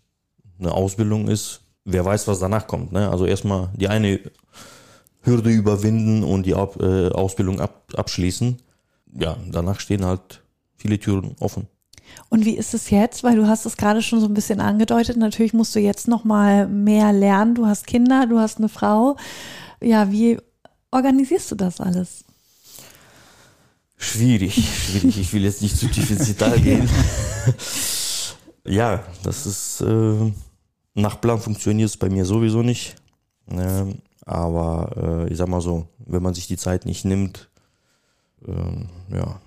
eine 0.61 0.72
Ausbildung 0.72 1.26
ist, 1.26 1.61
wer 1.85 2.04
weiß, 2.04 2.28
was 2.28 2.38
danach 2.38 2.66
kommt. 2.66 2.92
Ne? 2.92 3.09
Also 3.11 3.26
erstmal 3.26 3.70
die 3.74 3.88
eine 3.88 4.20
Hürde 5.22 5.50
überwinden 5.50 6.22
und 6.22 6.46
die 6.46 6.54
Ab 6.54 6.80
äh, 6.80 7.09
Ausbildung 7.09 7.61
ab 7.61 7.92
abschließen. 7.96 8.59
Ja, 9.14 9.37
danach 9.50 9.80
stehen 9.80 10.04
halt 10.04 10.42
viele 10.76 10.98
Türen 10.98 11.35
offen. 11.40 11.66
Und 12.29 12.44
wie 12.44 12.57
ist 12.57 12.75
es 12.75 12.90
jetzt? 12.90 13.25
Weil 13.25 13.37
du 13.37 13.47
hast 13.47 13.66
es 13.66 13.77
gerade 13.77 14.03
schon 14.03 14.21
so 14.21 14.27
ein 14.27 14.35
bisschen 14.35 14.61
angedeutet. 14.61 15.16
Natürlich 15.16 15.55
musst 15.55 15.75
du 15.75 15.81
jetzt 15.81 16.09
noch 16.09 16.25
mal 16.25 16.68
mehr 16.68 17.12
lernen. 17.12 17.55
Du 17.55 17.66
hast 17.66 17.87
Kinder, 17.87 18.27
du 18.27 18.38
hast 18.38 18.59
eine 18.59 18.68
Frau. 18.68 19.16
Ja, 19.81 20.11
wie 20.11 20.38
organisierst 20.90 21.51
du 21.51 21.55
das 21.55 21.81
alles? 21.81 22.25
Schwierig, 23.97 24.55
schwierig. 24.55 25.18
Ich 25.18 25.33
will 25.33 25.42
jetzt 25.42 25.62
nicht 25.62 25.77
zu 25.77 25.88
tief 25.88 26.11
ins 26.11 26.27
Detail 26.27 26.61
gehen. 26.61 26.88
ja, 28.64 29.03
das 29.25 29.47
ist 29.47 29.81
äh, 29.81 30.33
nach 30.94 31.21
Plan 31.21 31.40
funktioniert 31.40 31.88
es 31.88 31.97
bei 31.97 32.09
mir 32.09 32.25
sowieso 32.25 32.62
nicht. 32.62 32.97
Ne? 33.47 33.97
Aber 34.25 35.27
äh, 35.27 35.33
ich 35.33 35.38
sag 35.38 35.49
mal 35.49 35.61
so, 35.61 35.88
wenn 35.99 36.23
man 36.23 36.35
sich 36.35 36.47
die 36.47 36.57
Zeit 36.57 36.85
nicht 36.85 37.05
nimmt, 37.05 37.49
äh, 38.47 39.16
ja. 39.16 39.40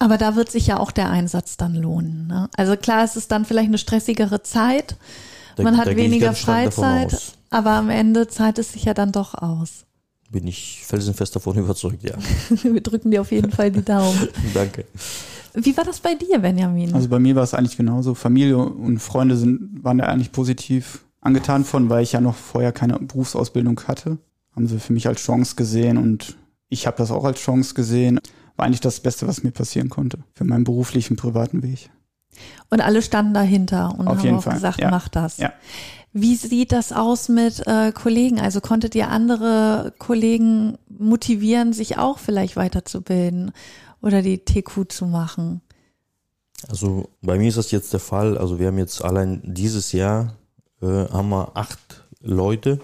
Aber 0.00 0.16
da 0.16 0.34
wird 0.34 0.50
sich 0.50 0.66
ja 0.66 0.80
auch 0.80 0.90
der 0.90 1.10
Einsatz 1.10 1.58
dann 1.58 1.74
lohnen. 1.74 2.26
Ne? 2.26 2.48
Also 2.56 2.74
klar, 2.76 3.04
es 3.04 3.16
ist 3.16 3.30
dann 3.30 3.44
vielleicht 3.44 3.68
eine 3.68 3.78
stressigere 3.78 4.42
Zeit. 4.42 4.96
Da, 5.56 5.62
man 5.62 5.76
hat 5.76 5.94
weniger 5.94 6.32
Freizeit, 6.32 7.34
aber 7.50 7.72
am 7.72 7.90
Ende 7.90 8.26
zahlt 8.26 8.58
es 8.58 8.72
sich 8.72 8.84
ja 8.84 8.94
dann 8.94 9.12
doch 9.12 9.34
aus. 9.34 9.84
Bin 10.30 10.46
ich 10.46 10.82
felsenfest 10.86 11.36
davon 11.36 11.58
überzeugt, 11.58 12.02
ja. 12.02 12.14
Wir 12.62 12.80
drücken 12.80 13.10
dir 13.10 13.20
auf 13.20 13.30
jeden 13.30 13.52
Fall 13.52 13.70
die 13.70 13.84
Daumen. 13.84 14.28
Danke. 14.54 14.86
Wie 15.52 15.76
war 15.76 15.84
das 15.84 16.00
bei 16.00 16.14
dir, 16.14 16.38
Benjamin? 16.38 16.94
Also 16.94 17.08
bei 17.08 17.18
mir 17.18 17.34
war 17.34 17.42
es 17.42 17.52
eigentlich 17.52 17.76
genauso. 17.76 18.14
Familie 18.14 18.56
und 18.56 19.00
Freunde 19.00 19.36
sind, 19.36 19.84
waren 19.84 19.98
da 19.98 20.06
eigentlich 20.06 20.32
positiv 20.32 21.04
angetan 21.20 21.64
von, 21.64 21.90
weil 21.90 22.04
ich 22.04 22.12
ja 22.12 22.22
noch 22.22 22.36
vorher 22.36 22.72
keine 22.72 22.98
Berufsausbildung 22.98 23.78
hatte. 23.86 24.16
Haben 24.56 24.66
sie 24.66 24.78
für 24.78 24.94
mich 24.94 25.06
als 25.06 25.20
Chance 25.20 25.56
gesehen 25.56 25.98
und 25.98 26.36
ich 26.70 26.86
habe 26.86 26.96
das 26.96 27.10
auch 27.10 27.24
als 27.24 27.40
Chance 27.40 27.74
gesehen. 27.74 28.20
War 28.60 28.66
eigentlich 28.66 28.80
das 28.80 29.00
Beste, 29.00 29.26
was 29.26 29.42
mir 29.42 29.50
passieren 29.50 29.88
konnte 29.88 30.18
für 30.34 30.44
meinen 30.44 30.64
beruflichen, 30.64 31.16
privaten 31.16 31.62
Weg. 31.62 31.90
Und 32.70 32.80
alle 32.80 33.02
standen 33.02 33.34
dahinter 33.34 33.94
und 33.98 34.06
Auf 34.06 34.18
haben 34.18 34.36
auch 34.36 34.42
Fall. 34.42 34.54
gesagt, 34.54 34.80
ja. 34.80 34.90
mach 34.90 35.08
das. 35.08 35.38
Ja. 35.38 35.52
Wie 36.12 36.36
sieht 36.36 36.72
das 36.72 36.92
aus 36.92 37.28
mit 37.28 37.66
äh, 37.66 37.92
Kollegen? 37.92 38.40
Also 38.40 38.60
konntet 38.60 38.94
ihr 38.94 39.08
andere 39.08 39.92
Kollegen 39.98 40.78
motivieren, 40.88 41.72
sich 41.72 41.98
auch 41.98 42.18
vielleicht 42.18 42.56
weiterzubilden? 42.56 43.52
oder 44.02 44.22
die 44.22 44.38
TQ 44.38 44.88
zu 44.88 45.06
machen? 45.06 45.60
Also 46.68 47.08
bei 47.22 47.38
mir 47.38 47.48
ist 47.48 47.58
das 47.58 47.70
jetzt 47.70 47.92
der 47.92 48.00
Fall. 48.00 48.36
Also 48.36 48.58
wir 48.58 48.68
haben 48.68 48.78
jetzt 48.78 49.02
allein 49.02 49.40
dieses 49.44 49.92
Jahr 49.92 50.36
äh, 50.82 50.86
haben 50.86 51.30
wir 51.30 51.56
acht 51.56 52.04
Leute, 52.20 52.80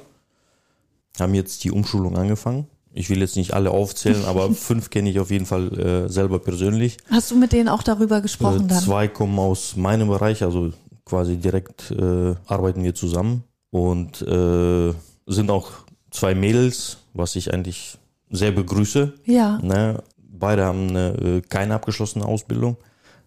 haben 1.18 1.34
jetzt 1.34 1.64
die 1.64 1.70
Umschulung 1.70 2.16
angefangen. 2.16 2.68
Ich 2.96 3.10
will 3.10 3.20
jetzt 3.20 3.36
nicht 3.36 3.54
alle 3.54 3.70
aufzählen, 3.70 4.24
aber 4.24 4.50
fünf 4.52 4.90
kenne 4.90 5.10
ich 5.10 5.20
auf 5.20 5.30
jeden 5.30 5.46
Fall 5.46 5.78
äh, 5.78 6.08
selber 6.08 6.38
persönlich. 6.38 6.96
Hast 7.10 7.30
du 7.30 7.36
mit 7.36 7.52
denen 7.52 7.68
auch 7.68 7.82
darüber 7.82 8.20
gesprochen 8.20 8.64
äh, 8.64 8.68
dann? 8.68 8.82
Zwei 8.82 9.08
kommen 9.08 9.38
aus 9.38 9.76
meinem 9.76 10.08
Bereich, 10.08 10.42
also 10.42 10.72
quasi 11.04 11.36
direkt 11.36 11.90
äh, 11.90 12.34
arbeiten 12.46 12.82
wir 12.82 12.94
zusammen 12.94 13.44
und 13.70 14.22
äh, 14.22 14.92
sind 15.26 15.50
auch 15.50 15.70
zwei 16.10 16.34
Mädels, 16.34 16.98
was 17.14 17.36
ich 17.36 17.52
eigentlich 17.52 17.98
sehr 18.30 18.50
begrüße. 18.50 19.12
Ja. 19.24 19.58
Ne? 19.58 20.02
beide 20.38 20.64
haben 20.64 20.88
eine, 20.88 21.08
äh, 21.14 21.42
keine 21.42 21.74
abgeschlossene 21.74 22.24
Ausbildung. 22.24 22.76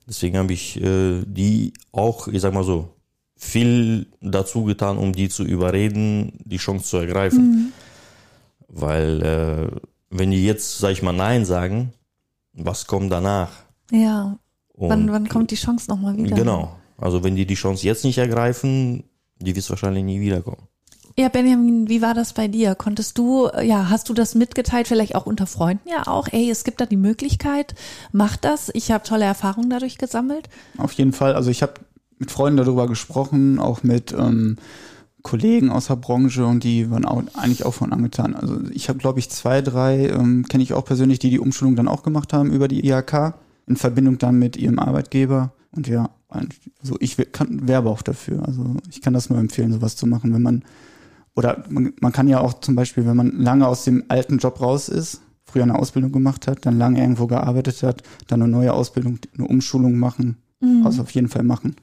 Deswegen 0.08 0.38
habe 0.38 0.54
ich 0.54 0.82
äh, 0.82 1.22
die 1.26 1.74
auch, 1.92 2.28
ich 2.28 2.42
sag 2.42 2.54
mal 2.54 2.64
so, 2.64 2.90
viel 3.36 4.08
dazu 4.22 4.66
getan, 4.66 4.98
um 4.98 5.14
die 5.14 5.30
zu 5.30 5.44
überreden, 5.44 6.34
die 6.44 6.58
Chance 6.58 6.86
zu 6.86 6.98
ergreifen. 6.98 7.52
Mhm. 7.52 7.72
Weil 8.70 9.22
äh, 9.24 9.80
wenn 10.10 10.32
die 10.32 10.46
jetzt, 10.46 10.78
sag 10.78 10.92
ich 10.92 11.02
mal, 11.02 11.14
Nein 11.14 11.46
sagen, 11.46 11.94
was 12.54 12.88
kommt 12.88 13.12
danach? 13.12 13.50
Ja. 13.92 14.38
wann, 14.76 15.12
wann 15.12 15.28
kommt 15.28 15.52
die 15.52 15.56
Chance 15.56 15.90
nochmal 15.90 16.18
wieder? 16.18 16.36
Genau. 16.36 16.76
Also 16.98 17.24
wenn 17.24 17.36
die 17.36 17.46
die 17.46 17.56
Chance 17.56 17.86
jetzt 17.86 18.04
nicht 18.04 18.18
ergreifen, 18.18 19.04
die 19.40 19.56
wird 19.56 19.70
wahrscheinlich 19.70 20.04
nie 20.04 20.20
wiederkommen. 20.20 20.68
Ja, 21.18 21.28
Benjamin, 21.28 21.90
wie 21.90 22.02
war 22.02 22.14
das 22.14 22.34
bei 22.34 22.48
dir? 22.48 22.76
Konntest 22.76 23.18
du, 23.18 23.50
ja, 23.62 23.90
hast 23.90 24.08
du 24.08 24.14
das 24.14 24.36
mitgeteilt, 24.36 24.88
vielleicht 24.88 25.16
auch 25.16 25.26
unter 25.26 25.48
Freunden 25.48 25.90
ja 25.90 26.08
auch? 26.08 26.28
Ey, 26.32 26.50
es 26.50 26.64
gibt 26.64 26.80
da 26.80 26.86
die 26.86 26.96
Möglichkeit, 26.96 27.76
mach 28.14 28.38
das. 28.38 28.70
Ich 28.74 28.92
habe 28.92 29.04
tolle 29.04 29.26
Erfahrungen 29.26 29.70
dadurch 29.70 29.98
gesammelt. 29.98 30.48
Auf 30.78 30.94
jeden 30.94 31.12
Fall. 31.12 31.36
Also 31.36 31.50
ich 31.50 31.62
habe 31.62 31.74
mit 32.20 32.32
Freunden 32.32 32.58
darüber 32.58 32.88
gesprochen, 32.88 33.60
auch 33.60 33.84
mit 33.84 34.14
ähm, 34.14 34.58
Kollegen 35.22 35.70
aus 35.70 35.88
der 35.88 35.96
Branche 35.96 36.46
und 36.46 36.64
die 36.64 36.90
waren 36.90 37.06
auch, 37.06 37.24
eigentlich 37.34 37.66
auch 37.66 37.74
von 37.74 37.92
angetan. 37.92 38.36
Also 38.36 38.60
ich 38.72 38.90
habe, 38.90 39.00
glaube 39.00 39.20
ich, 39.20 39.30
zwei, 39.30 39.62
drei, 39.62 40.08
ähm, 40.10 40.46
kenne 40.48 40.64
ich 40.64 40.74
auch 40.74 40.86
persönlich, 40.86 41.20
die 41.20 41.30
die 41.30 41.40
Umschulung 41.40 41.76
dann 41.76 41.88
auch 41.88 42.04
gemacht 42.04 42.34
haben 42.34 42.52
über 42.52 42.68
die 42.68 42.88
IHK 42.88 43.34
in 43.68 43.76
Verbindung 43.76 44.18
dann 44.18 44.40
mit 44.40 44.58
ihrem 44.58 44.80
Arbeitgeber. 44.80 45.54
Und 45.72 45.88
ja, 45.88 46.10
also 46.30 46.96
ich 47.00 47.18
kann, 47.32 47.68
werbe 47.68 47.90
auch 47.90 48.02
dafür. 48.02 48.46
Also 48.46 48.78
ich 48.90 49.02
kann 49.02 49.14
das 49.14 49.30
nur 49.30 49.40
empfehlen, 49.40 49.74
sowas 49.74 49.96
zu 49.96 50.08
machen, 50.08 50.34
wenn 50.34 50.42
man, 50.42 50.64
oder 51.36 51.64
man, 51.70 51.94
man 52.00 52.12
kann 52.12 52.28
ja 52.28 52.40
auch 52.40 52.60
zum 52.60 52.76
Beispiel, 52.76 53.06
wenn 53.06 53.18
man 53.18 53.38
lange 53.40 53.68
aus 53.68 53.84
dem 53.84 54.06
alten 54.08 54.38
Job 54.38 54.62
raus 54.62 54.90
ist, 54.90 55.22
früher 55.46 55.64
eine 55.64 55.78
Ausbildung 55.78 56.12
gemacht 56.12 56.48
hat, 56.48 56.66
dann 56.66 56.78
lange 56.78 57.02
irgendwo 57.02 57.28
gearbeitet 57.28 57.84
hat, 57.84 58.04
dann 58.28 58.42
eine 58.42 58.52
neue 58.52 58.74
Ausbildung, 58.74 59.20
eine 59.38 59.48
Umschulung 59.48 59.98
machen. 59.98 60.38
Mhm. 60.62 60.86
Also 60.86 61.02
auf 61.02 61.12
jeden 61.12 61.28
Fall 61.28 61.44
machen. 61.44 61.76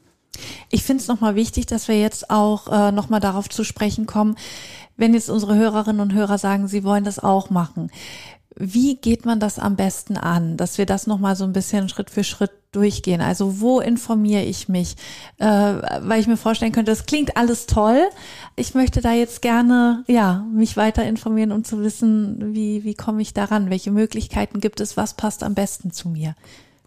Ich 0.70 0.82
finde 0.82 1.02
es 1.02 1.08
nochmal 1.08 1.34
wichtig, 1.34 1.66
dass 1.66 1.88
wir 1.88 1.98
jetzt 1.98 2.30
auch 2.30 2.68
äh, 2.68 2.92
nochmal 2.92 3.20
darauf 3.20 3.48
zu 3.48 3.64
sprechen 3.64 4.06
kommen, 4.06 4.36
wenn 4.96 5.14
jetzt 5.14 5.30
unsere 5.30 5.54
Hörerinnen 5.54 6.00
und 6.00 6.12
Hörer 6.12 6.38
sagen, 6.38 6.68
sie 6.68 6.84
wollen 6.84 7.04
das 7.04 7.18
auch 7.18 7.50
machen. 7.50 7.90
Wie 8.58 8.96
geht 8.96 9.26
man 9.26 9.38
das 9.38 9.58
am 9.58 9.76
besten 9.76 10.16
an, 10.16 10.56
dass 10.56 10.78
wir 10.78 10.86
das 10.86 11.06
nochmal 11.06 11.36
so 11.36 11.44
ein 11.44 11.52
bisschen 11.52 11.90
Schritt 11.90 12.08
für 12.08 12.24
Schritt 12.24 12.52
durchgehen? 12.72 13.20
Also 13.20 13.60
wo 13.60 13.80
informiere 13.80 14.44
ich 14.44 14.70
mich? 14.70 14.96
Äh, 15.36 15.46
weil 15.46 16.20
ich 16.20 16.26
mir 16.26 16.38
vorstellen 16.38 16.72
könnte, 16.72 16.90
das 16.90 17.04
klingt 17.04 17.36
alles 17.36 17.66
toll. 17.66 18.00
Ich 18.56 18.74
möchte 18.74 19.02
da 19.02 19.12
jetzt 19.12 19.42
gerne, 19.42 20.04
ja, 20.08 20.46
mich 20.50 20.78
weiter 20.78 21.04
informieren, 21.04 21.52
um 21.52 21.64
zu 21.64 21.82
wissen, 21.82 22.54
wie, 22.54 22.82
wie 22.82 22.94
komme 22.94 23.20
ich 23.20 23.34
daran? 23.34 23.68
Welche 23.68 23.90
Möglichkeiten 23.90 24.60
gibt 24.60 24.80
es? 24.80 24.96
Was 24.96 25.14
passt 25.14 25.42
am 25.42 25.54
besten 25.54 25.90
zu 25.90 26.08
mir? 26.08 26.34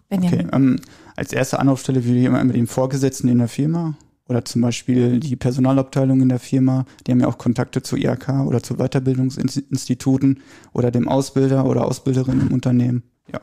Benjamin. 0.10 0.48
Okay, 0.48 0.56
ähm, 0.56 0.80
als 1.16 1.32
erste 1.34 1.60
Anlaufstelle 1.60 2.04
würde 2.04 2.20
ich 2.20 2.26
immer 2.26 2.44
mit 2.44 2.56
dem 2.56 2.68
Vorgesetzten 2.68 3.28
in 3.28 3.38
der 3.38 3.48
Firma 3.48 3.96
oder 4.28 4.46
zum 4.46 4.62
Beispiel 4.62 5.20
die 5.20 5.36
Personalabteilung 5.36 6.22
in 6.22 6.30
der 6.30 6.40
Firma, 6.40 6.86
die 7.06 7.12
haben 7.12 7.20
ja 7.20 7.28
auch 7.28 7.38
Kontakte 7.38 7.82
zu 7.82 7.98
IHK 7.98 8.46
oder 8.46 8.62
zu 8.62 8.76
Weiterbildungsinstituten 8.78 10.42
oder 10.72 10.92
dem 10.92 11.08
Ausbilder 11.08 11.66
oder 11.66 11.86
Ausbilderin 11.86 12.42
im 12.42 12.52
Unternehmen. 12.52 13.04
Ja. 13.32 13.42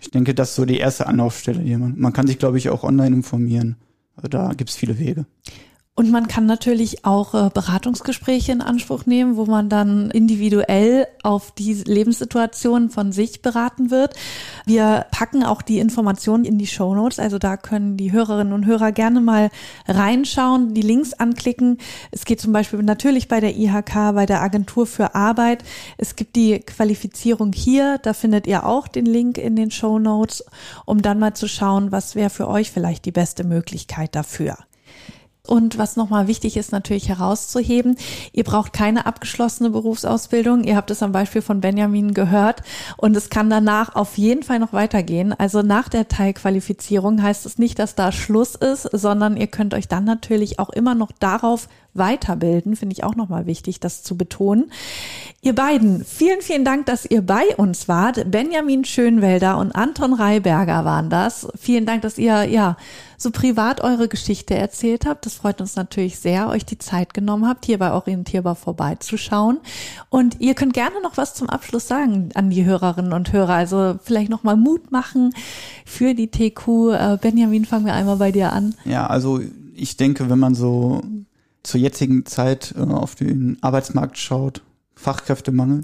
Ich 0.00 0.10
denke, 0.10 0.34
das 0.34 0.50
ist 0.50 0.56
so 0.56 0.66
die 0.66 0.78
erste 0.78 1.06
Anlaufstelle. 1.06 1.62
Die 1.62 1.76
man, 1.76 1.98
man 1.98 2.12
kann 2.12 2.26
sich, 2.26 2.38
glaube 2.38 2.58
ich, 2.58 2.68
auch 2.68 2.84
online 2.84 3.16
informieren. 3.16 3.76
Also 4.14 4.28
da 4.28 4.52
gibt 4.52 4.70
es 4.70 4.76
viele 4.76 4.98
Wege. 4.98 5.24
Und 6.00 6.10
man 6.10 6.28
kann 6.28 6.46
natürlich 6.46 7.04
auch 7.04 7.34
äh, 7.34 7.50
Beratungsgespräche 7.52 8.52
in 8.52 8.62
Anspruch 8.62 9.04
nehmen, 9.04 9.36
wo 9.36 9.44
man 9.44 9.68
dann 9.68 10.10
individuell 10.10 11.06
auf 11.22 11.50
die 11.50 11.74
Lebenssituation 11.74 12.88
von 12.88 13.12
sich 13.12 13.42
beraten 13.42 13.90
wird. 13.90 14.14
Wir 14.64 15.04
packen 15.10 15.44
auch 15.44 15.60
die 15.60 15.78
Informationen 15.78 16.46
in 16.46 16.56
die 16.56 16.66
Show 16.66 16.94
Notes, 16.94 17.18
also 17.18 17.38
da 17.38 17.58
können 17.58 17.98
die 17.98 18.12
Hörerinnen 18.12 18.54
und 18.54 18.64
Hörer 18.64 18.92
gerne 18.92 19.20
mal 19.20 19.50
reinschauen, 19.86 20.72
die 20.72 20.80
Links 20.80 21.12
anklicken. 21.12 21.76
Es 22.12 22.24
geht 22.24 22.40
zum 22.40 22.54
Beispiel 22.54 22.82
natürlich 22.82 23.28
bei 23.28 23.40
der 23.40 23.54
IHK, 23.54 24.14
bei 24.14 24.24
der 24.24 24.40
Agentur 24.40 24.86
für 24.86 25.14
Arbeit. 25.14 25.64
Es 25.98 26.16
gibt 26.16 26.34
die 26.34 26.60
Qualifizierung 26.60 27.52
hier, 27.52 27.98
da 27.98 28.14
findet 28.14 28.46
ihr 28.46 28.64
auch 28.64 28.88
den 28.88 29.04
Link 29.04 29.36
in 29.36 29.54
den 29.54 29.70
Show 29.70 29.98
Notes, 29.98 30.46
um 30.86 31.02
dann 31.02 31.18
mal 31.18 31.34
zu 31.34 31.46
schauen, 31.46 31.92
was 31.92 32.14
wäre 32.14 32.30
für 32.30 32.48
euch 32.48 32.70
vielleicht 32.70 33.04
die 33.04 33.12
beste 33.12 33.44
Möglichkeit 33.44 34.14
dafür. 34.14 34.56
Und 35.46 35.78
was 35.78 35.96
nochmal 35.96 36.26
wichtig 36.26 36.56
ist, 36.56 36.70
natürlich 36.70 37.08
herauszuheben, 37.08 37.96
ihr 38.32 38.44
braucht 38.44 38.72
keine 38.72 39.06
abgeschlossene 39.06 39.70
Berufsausbildung. 39.70 40.64
Ihr 40.64 40.76
habt 40.76 40.90
es 40.90 41.02
am 41.02 41.12
Beispiel 41.12 41.42
von 41.42 41.60
Benjamin 41.60 42.14
gehört. 42.14 42.62
Und 42.96 43.16
es 43.16 43.30
kann 43.30 43.50
danach 43.50 43.94
auf 43.94 44.18
jeden 44.18 44.42
Fall 44.42 44.58
noch 44.58 44.72
weitergehen. 44.72 45.32
Also 45.32 45.62
nach 45.62 45.88
der 45.88 46.08
Teilqualifizierung 46.08 47.22
heißt 47.22 47.46
es 47.46 47.58
nicht, 47.58 47.78
dass 47.78 47.94
da 47.94 48.12
Schluss 48.12 48.54
ist, 48.54 48.88
sondern 48.92 49.36
ihr 49.36 49.46
könnt 49.46 49.74
euch 49.74 49.88
dann 49.88 50.04
natürlich 50.04 50.58
auch 50.58 50.70
immer 50.70 50.94
noch 50.94 51.10
darauf 51.12 51.68
weiterbilden. 51.94 52.76
Finde 52.76 52.94
ich 52.94 53.04
auch 53.04 53.16
nochmal 53.16 53.46
wichtig, 53.46 53.80
das 53.80 54.02
zu 54.02 54.16
betonen. 54.16 54.70
Ihr 55.42 55.54
beiden, 55.54 56.04
vielen, 56.04 56.42
vielen 56.42 56.64
Dank, 56.64 56.86
dass 56.86 57.06
ihr 57.06 57.22
bei 57.22 57.56
uns 57.56 57.88
wart. 57.88 58.30
Benjamin 58.30 58.84
Schönwelder 58.84 59.58
und 59.58 59.72
Anton 59.72 60.12
Reiberger 60.12 60.84
waren 60.84 61.10
das. 61.10 61.48
Vielen 61.58 61.86
Dank, 61.86 62.02
dass 62.02 62.18
ihr, 62.18 62.44
ja, 62.44 62.76
so 63.20 63.30
privat 63.30 63.82
eure 63.82 64.08
Geschichte 64.08 64.54
erzählt 64.54 65.04
habt. 65.04 65.26
Das 65.26 65.34
freut 65.34 65.60
uns 65.60 65.76
natürlich 65.76 66.18
sehr, 66.18 66.48
euch 66.48 66.64
die 66.64 66.78
Zeit 66.78 67.12
genommen 67.12 67.46
habt, 67.46 67.66
hier 67.66 67.78
bei 67.78 67.92
Orientierbar 67.92 68.56
vorbeizuschauen. 68.56 69.58
Und 70.08 70.40
ihr 70.40 70.54
könnt 70.54 70.72
gerne 70.72 71.02
noch 71.02 71.18
was 71.18 71.34
zum 71.34 71.50
Abschluss 71.50 71.86
sagen 71.86 72.30
an 72.34 72.48
die 72.48 72.64
Hörerinnen 72.64 73.12
und 73.12 73.32
Hörer. 73.32 73.54
Also 73.54 73.98
vielleicht 74.02 74.30
nochmal 74.30 74.56
Mut 74.56 74.90
machen 74.90 75.34
für 75.84 76.14
die 76.14 76.30
TQ. 76.30 76.68
Äh, 76.92 77.18
Benjamin, 77.20 77.66
fangen 77.66 77.84
wir 77.84 77.92
einmal 77.92 78.16
bei 78.16 78.32
dir 78.32 78.52
an. 78.52 78.74
Ja, 78.86 79.06
also 79.06 79.40
ich 79.74 79.98
denke, 79.98 80.30
wenn 80.30 80.38
man 80.38 80.54
so 80.54 81.02
zur 81.62 81.80
jetzigen 81.80 82.26
Zeit 82.26 82.74
äh, 82.76 82.80
auf 82.80 83.14
den 83.14 83.58
Arbeitsmarkt 83.60 84.18
schaut, 84.18 84.62
Fachkräftemangel, 84.94 85.82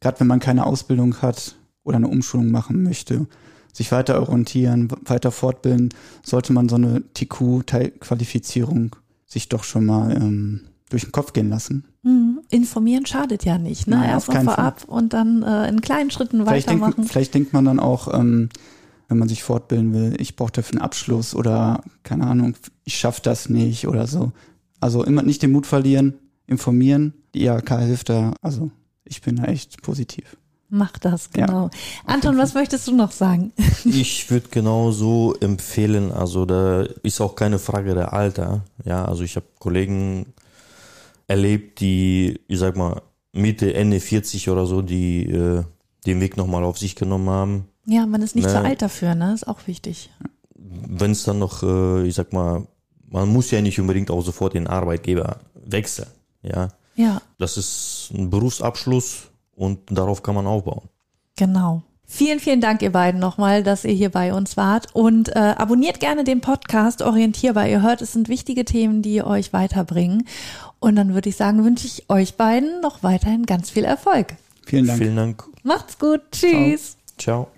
gerade 0.00 0.20
wenn 0.20 0.26
man 0.26 0.40
keine 0.40 0.66
Ausbildung 0.66 1.22
hat 1.22 1.56
oder 1.84 1.96
eine 1.96 2.08
Umschulung 2.08 2.50
machen 2.50 2.82
möchte, 2.82 3.26
sich 3.72 3.92
weiter 3.92 4.20
orientieren, 4.20 4.88
weiter 5.04 5.30
fortbilden, 5.30 5.90
sollte 6.22 6.52
man 6.52 6.68
so 6.68 6.76
eine 6.76 7.02
TQ-Teilqualifizierung 7.14 8.96
sich 9.26 9.48
doch 9.48 9.62
schon 9.62 9.86
mal 9.86 10.16
ähm, 10.16 10.62
durch 10.90 11.02
den 11.02 11.12
Kopf 11.12 11.32
gehen 11.32 11.50
lassen. 11.50 11.84
Mhm. 12.02 12.40
Informieren 12.50 13.06
schadet 13.06 13.44
ja 13.44 13.58
nicht, 13.58 13.86
ne? 13.86 14.06
Erstmal 14.06 14.44
vorab 14.44 14.80
Fall. 14.80 14.90
und 14.90 15.12
dann 15.12 15.42
äh, 15.42 15.68
in 15.68 15.80
kleinen 15.80 16.10
Schritten 16.10 16.42
vielleicht 16.44 16.68
weitermachen. 16.68 16.94
Denkt, 16.96 17.10
vielleicht 17.10 17.34
denkt 17.34 17.52
man 17.52 17.64
dann 17.66 17.78
auch, 17.78 18.12
ähm, 18.12 18.48
wenn 19.08 19.18
man 19.18 19.28
sich 19.28 19.42
fortbilden 19.42 19.92
will, 19.92 20.14
ich 20.18 20.36
brauche 20.36 20.52
dafür 20.52 20.76
einen 20.76 20.84
Abschluss 20.84 21.34
oder 21.34 21.82
keine 22.02 22.26
Ahnung, 22.26 22.54
ich 22.84 22.96
schaffe 22.96 23.20
das 23.22 23.48
nicht 23.48 23.86
oder 23.86 24.06
so. 24.06 24.32
Also 24.80 25.04
immer 25.04 25.22
nicht 25.22 25.42
den 25.42 25.52
Mut 25.52 25.66
verlieren, 25.66 26.14
informieren. 26.46 27.14
Die 27.34 27.44
IHK 27.44 27.78
hilft 27.80 28.08
da. 28.08 28.34
Also 28.42 28.70
ich 29.04 29.22
bin 29.22 29.36
da 29.36 29.44
echt 29.44 29.82
positiv. 29.82 30.36
Mach 30.70 30.98
das, 30.98 31.30
genau. 31.30 31.64
Ja, 31.64 31.70
Anton, 32.04 32.36
was 32.36 32.52
möchtest 32.52 32.86
du 32.88 32.94
noch 32.94 33.12
sagen? 33.12 33.52
Ich 33.84 34.30
würde 34.30 34.48
genau 34.50 34.90
so 34.90 35.34
empfehlen, 35.40 36.12
also 36.12 36.44
da 36.44 36.82
ist 37.02 37.20
auch 37.20 37.36
keine 37.36 37.58
Frage 37.58 37.94
der 37.94 38.12
Alter. 38.12 38.64
Ja, 38.84 39.04
also 39.06 39.22
ich 39.22 39.36
habe 39.36 39.46
Kollegen 39.58 40.26
erlebt, 41.26 41.80
die, 41.80 42.40
ich 42.48 42.58
sag 42.58 42.76
mal, 42.76 43.00
Mitte, 43.32 43.72
Ende 43.72 44.00
40 44.00 44.50
oder 44.50 44.66
so, 44.66 44.82
die 44.82 45.24
äh, 45.24 45.62
den 46.06 46.20
Weg 46.20 46.36
nochmal 46.36 46.64
auf 46.64 46.78
sich 46.78 46.96
genommen 46.96 47.30
haben. 47.30 47.68
Ja, 47.86 48.06
man 48.06 48.20
ist 48.20 48.34
nicht 48.34 48.46
ne? 48.46 48.52
zu 48.52 48.60
alt 48.60 48.82
dafür, 48.82 49.14
ne? 49.14 49.32
Ist 49.32 49.48
auch 49.48 49.66
wichtig. 49.66 50.10
Wenn 50.54 51.12
es 51.12 51.22
dann 51.22 51.38
noch, 51.38 51.62
äh, 51.62 52.06
ich 52.06 52.14
sag 52.14 52.32
mal, 52.32 52.66
man 53.10 53.28
muss 53.28 53.50
ja 53.50 53.60
nicht 53.60 53.80
unbedingt 53.80 54.10
auch 54.10 54.22
sofort 54.22 54.54
den 54.54 54.66
Arbeitgeber 54.66 55.38
wechseln. 55.54 56.08
Ja. 56.42 56.68
Ja. 56.94 57.22
Das 57.38 57.56
ist 57.56 58.10
ein 58.12 58.30
Berufsabschluss 58.30 59.28
und 59.54 59.78
darauf 59.90 60.22
kann 60.22 60.34
man 60.34 60.46
aufbauen. 60.46 60.88
Genau. 61.36 61.82
Vielen, 62.10 62.40
vielen 62.40 62.62
Dank, 62.62 62.80
ihr 62.80 62.90
beiden 62.90 63.20
nochmal, 63.20 63.62
dass 63.62 63.84
ihr 63.84 63.92
hier 63.92 64.08
bei 64.08 64.32
uns 64.32 64.56
wart. 64.56 64.86
Und 64.94 65.28
äh, 65.28 65.38
abonniert 65.38 66.00
gerne 66.00 66.24
den 66.24 66.40
Podcast 66.40 67.02
Orientierbar. 67.02 67.68
Ihr 67.68 67.82
hört, 67.82 68.00
es 68.00 68.14
sind 68.14 68.30
wichtige 68.30 68.64
Themen, 68.64 69.02
die 69.02 69.22
euch 69.22 69.52
weiterbringen. 69.52 70.26
Und 70.80 70.96
dann 70.96 71.12
würde 71.12 71.28
ich 71.28 71.36
sagen, 71.36 71.64
wünsche 71.64 71.86
ich 71.86 72.08
euch 72.08 72.36
beiden 72.36 72.80
noch 72.80 73.02
weiterhin 73.02 73.44
ganz 73.44 73.68
viel 73.68 73.84
Erfolg. 73.84 74.36
Vielen 74.64 74.86
Dank. 74.86 74.98
Vielen 74.98 75.16
Dank. 75.16 75.44
Macht's 75.62 75.98
gut. 75.98 76.22
Tschüss. 76.32 76.96
Ciao. 77.18 77.44
Ciao. 77.44 77.57